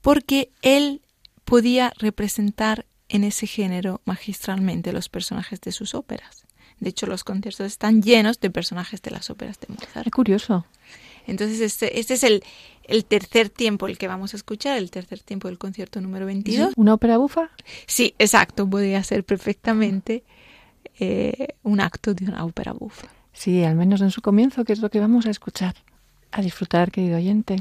porque 0.02 0.50
él 0.60 1.00
podía 1.46 1.94
representar 1.96 2.84
en 3.10 3.24
ese 3.24 3.46
género 3.46 4.00
magistralmente 4.04 4.92
los 4.92 5.08
personajes 5.08 5.60
de 5.60 5.72
sus 5.72 5.94
óperas. 5.94 6.46
De 6.78 6.88
hecho, 6.88 7.06
los 7.06 7.24
conciertos 7.24 7.66
están 7.66 8.02
llenos 8.02 8.40
de 8.40 8.50
personajes 8.50 9.02
de 9.02 9.10
las 9.10 9.28
óperas 9.28 9.60
de 9.60 9.66
Mozart. 9.68 10.04
Qué 10.04 10.10
curioso. 10.10 10.64
Entonces, 11.26 11.60
este, 11.60 12.00
este 12.00 12.14
es 12.14 12.24
el, 12.24 12.42
el, 12.84 13.04
tercer 13.04 13.50
tiempo 13.50 13.86
el 13.86 13.98
que 13.98 14.08
vamos 14.08 14.32
a 14.32 14.38
escuchar, 14.38 14.78
el 14.78 14.90
tercer 14.90 15.20
tiempo 15.20 15.48
del 15.48 15.58
concierto 15.58 16.00
número 16.00 16.24
22. 16.24 16.72
¿Una 16.76 16.94
ópera 16.94 17.18
bufa? 17.18 17.50
Sí, 17.86 18.14
exacto. 18.18 18.68
Podría 18.68 19.02
ser 19.04 19.24
perfectamente 19.24 20.24
eh, 20.98 21.48
un 21.62 21.80
acto 21.80 22.14
de 22.14 22.24
una 22.24 22.44
ópera 22.44 22.72
bufa. 22.72 23.08
Sí, 23.32 23.62
al 23.62 23.74
menos 23.76 24.00
en 24.00 24.10
su 24.10 24.22
comienzo, 24.22 24.64
que 24.64 24.72
es 24.72 24.80
lo 24.80 24.90
que 24.90 25.00
vamos 25.00 25.26
a 25.26 25.30
escuchar. 25.30 25.74
A 26.32 26.40
disfrutar, 26.40 26.90
querido 26.90 27.16
oyente. 27.18 27.56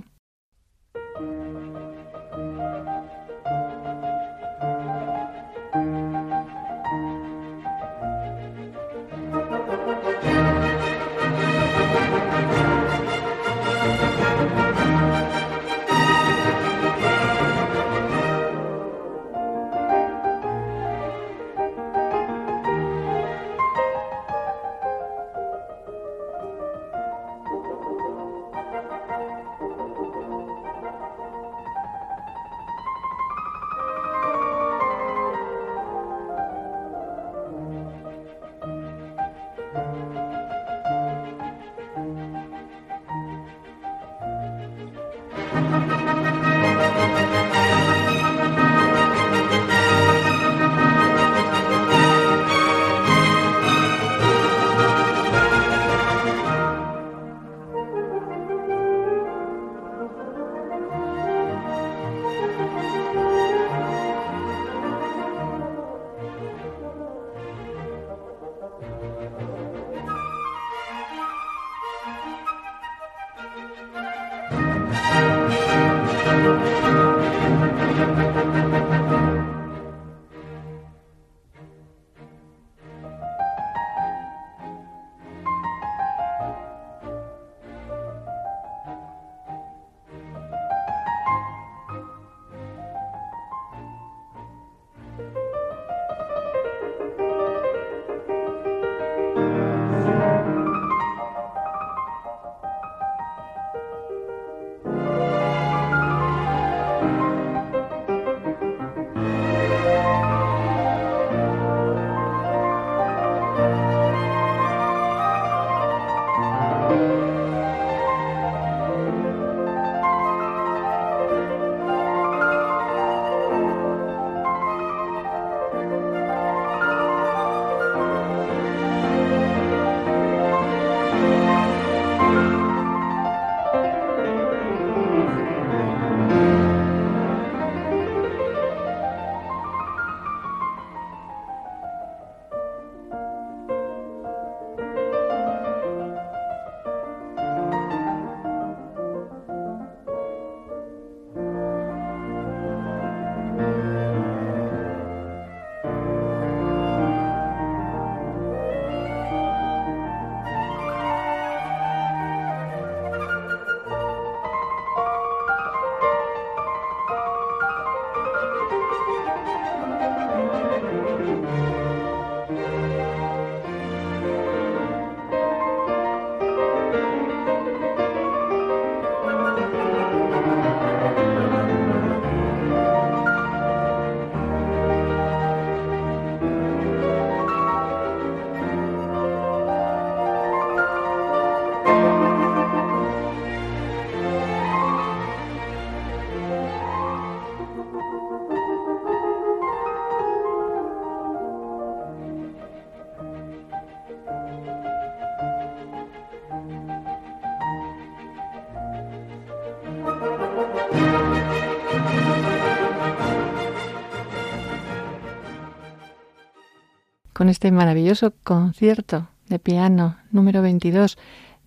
Con 217.40 217.48
este 217.48 217.72
maravilloso 217.72 218.34
concierto 218.44 219.30
de 219.48 219.60
piano 219.60 220.18
número 220.30 220.62
22 220.62 221.18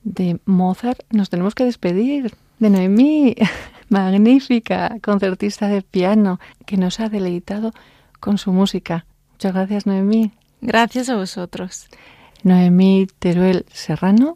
de 0.04 0.38
Mozart, 0.44 1.00
nos 1.08 1.30
tenemos 1.30 1.54
que 1.54 1.64
despedir 1.64 2.34
de 2.58 2.68
Noemí, 2.68 3.36
magnífica 3.88 4.98
concertista 5.02 5.68
de 5.68 5.80
piano 5.80 6.38
que 6.66 6.76
nos 6.76 7.00
ha 7.00 7.08
deleitado 7.08 7.72
con 8.20 8.36
su 8.36 8.52
música. 8.52 9.06
Muchas 9.30 9.54
gracias, 9.54 9.86
Noemí. 9.86 10.32
Gracias 10.60 11.08
a 11.08 11.16
vosotros. 11.16 11.86
Noemí 12.42 13.06
Teruel 13.18 13.64
Serrano, 13.72 14.34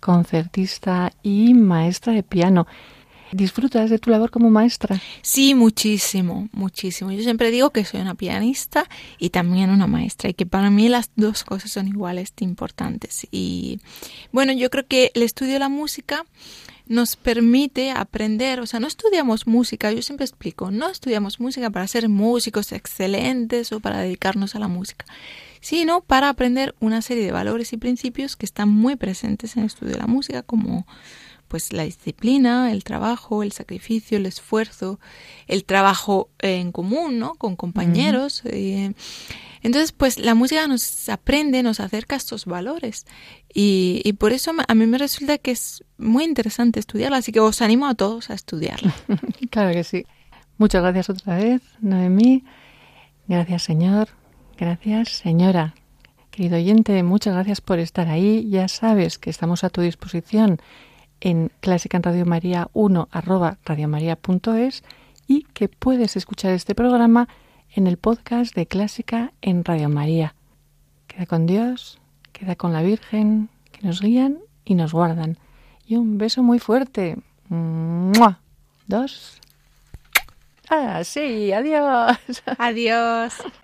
concertista 0.00 1.12
y 1.22 1.54
maestra 1.54 2.12
de 2.12 2.22
piano. 2.22 2.66
¿Disfrutas 3.34 3.90
de 3.90 3.98
tu 3.98 4.10
labor 4.10 4.30
como 4.30 4.48
maestra? 4.48 5.00
Sí, 5.20 5.56
muchísimo, 5.56 6.48
muchísimo. 6.52 7.10
Yo 7.10 7.20
siempre 7.24 7.50
digo 7.50 7.70
que 7.70 7.84
soy 7.84 8.00
una 8.00 8.14
pianista 8.14 8.88
y 9.18 9.30
también 9.30 9.70
una 9.70 9.88
maestra 9.88 10.30
y 10.30 10.34
que 10.34 10.46
para 10.46 10.70
mí 10.70 10.88
las 10.88 11.10
dos 11.16 11.42
cosas 11.42 11.72
son 11.72 11.88
iguales 11.88 12.32
importantes. 12.38 13.26
Y 13.32 13.80
bueno, 14.30 14.52
yo 14.52 14.70
creo 14.70 14.86
que 14.86 15.10
el 15.14 15.24
estudio 15.24 15.54
de 15.54 15.58
la 15.58 15.68
música 15.68 16.24
nos 16.86 17.16
permite 17.16 17.90
aprender, 17.90 18.60
o 18.60 18.66
sea, 18.66 18.78
no 18.78 18.86
estudiamos 18.86 19.48
música, 19.48 19.90
yo 19.90 20.00
siempre 20.00 20.26
explico, 20.26 20.70
no 20.70 20.88
estudiamos 20.88 21.40
música 21.40 21.70
para 21.70 21.88
ser 21.88 22.08
músicos 22.08 22.70
excelentes 22.70 23.72
o 23.72 23.80
para 23.80 23.98
dedicarnos 23.98 24.54
a 24.54 24.60
la 24.60 24.68
música, 24.68 25.06
sino 25.60 26.02
para 26.02 26.28
aprender 26.28 26.76
una 26.78 27.02
serie 27.02 27.24
de 27.24 27.32
valores 27.32 27.72
y 27.72 27.78
principios 27.78 28.36
que 28.36 28.46
están 28.46 28.68
muy 28.68 28.94
presentes 28.94 29.56
en 29.56 29.62
el 29.62 29.66
estudio 29.66 29.94
de 29.94 29.98
la 29.98 30.06
música, 30.06 30.42
como 30.42 30.86
pues 31.54 31.72
la 31.72 31.84
disciplina, 31.84 32.72
el 32.72 32.82
trabajo, 32.82 33.44
el 33.44 33.52
sacrificio, 33.52 34.18
el 34.18 34.26
esfuerzo, 34.26 34.98
el 35.46 35.64
trabajo 35.64 36.30
en 36.40 36.72
común, 36.72 37.20
¿no? 37.20 37.36
Con 37.36 37.54
compañeros. 37.54 38.42
Eh, 38.46 38.92
entonces, 39.62 39.92
pues 39.92 40.18
la 40.18 40.34
música 40.34 40.66
nos 40.66 41.08
aprende, 41.08 41.62
nos 41.62 41.78
acerca 41.78 42.16
a 42.16 42.18
estos 42.18 42.46
valores. 42.46 43.06
Y, 43.54 44.02
y, 44.02 44.14
por 44.14 44.32
eso 44.32 44.50
a 44.66 44.74
mí 44.74 44.86
me 44.86 44.98
resulta 44.98 45.38
que 45.38 45.52
es 45.52 45.84
muy 45.96 46.24
interesante 46.24 46.80
estudiarla, 46.80 47.18
así 47.18 47.30
que 47.30 47.38
os 47.38 47.62
animo 47.62 47.86
a 47.86 47.94
todos 47.94 48.30
a 48.30 48.34
estudiarla. 48.34 48.92
claro 49.50 49.72
que 49.72 49.84
sí. 49.84 50.04
Muchas 50.58 50.82
gracias 50.82 51.08
otra 51.08 51.36
vez, 51.36 51.62
Noemí. 51.78 52.42
Gracias, 53.28 53.62
señor. 53.62 54.08
Gracias, 54.58 55.10
señora. 55.10 55.76
Querido 56.32 56.56
oyente, 56.56 57.00
muchas 57.04 57.32
gracias 57.32 57.60
por 57.60 57.78
estar 57.78 58.08
ahí. 58.08 58.50
Ya 58.50 58.66
sabes 58.66 59.18
que 59.18 59.30
estamos 59.30 59.62
a 59.62 59.70
tu 59.70 59.82
disposición 59.82 60.58
en 61.24 61.50
Clásica 61.60 61.96
en 61.96 62.02
Radio 62.02 62.26
María 62.26 62.68
1 62.74 63.08
arroba 63.10 63.56
radiomaria.es 63.64 64.84
y 65.26 65.44
que 65.54 65.68
puedes 65.68 66.16
escuchar 66.16 66.52
este 66.52 66.74
programa 66.74 67.28
en 67.74 67.86
el 67.86 67.96
podcast 67.96 68.54
de 68.54 68.66
Clásica 68.66 69.32
en 69.40 69.64
Radio 69.64 69.88
María. 69.88 70.34
Queda 71.08 71.24
con 71.24 71.46
Dios, 71.46 71.98
queda 72.32 72.56
con 72.56 72.74
la 72.74 72.82
Virgen, 72.82 73.48
que 73.72 73.86
nos 73.86 74.02
guían 74.02 74.38
y 74.66 74.74
nos 74.74 74.92
guardan. 74.92 75.38
Y 75.86 75.96
un 75.96 76.18
beso 76.18 76.42
muy 76.42 76.58
fuerte. 76.58 77.16
Dos. 78.86 79.40
Ah, 80.68 81.02
sí, 81.04 81.52
adiós. 81.52 82.18
Adiós. 82.58 83.34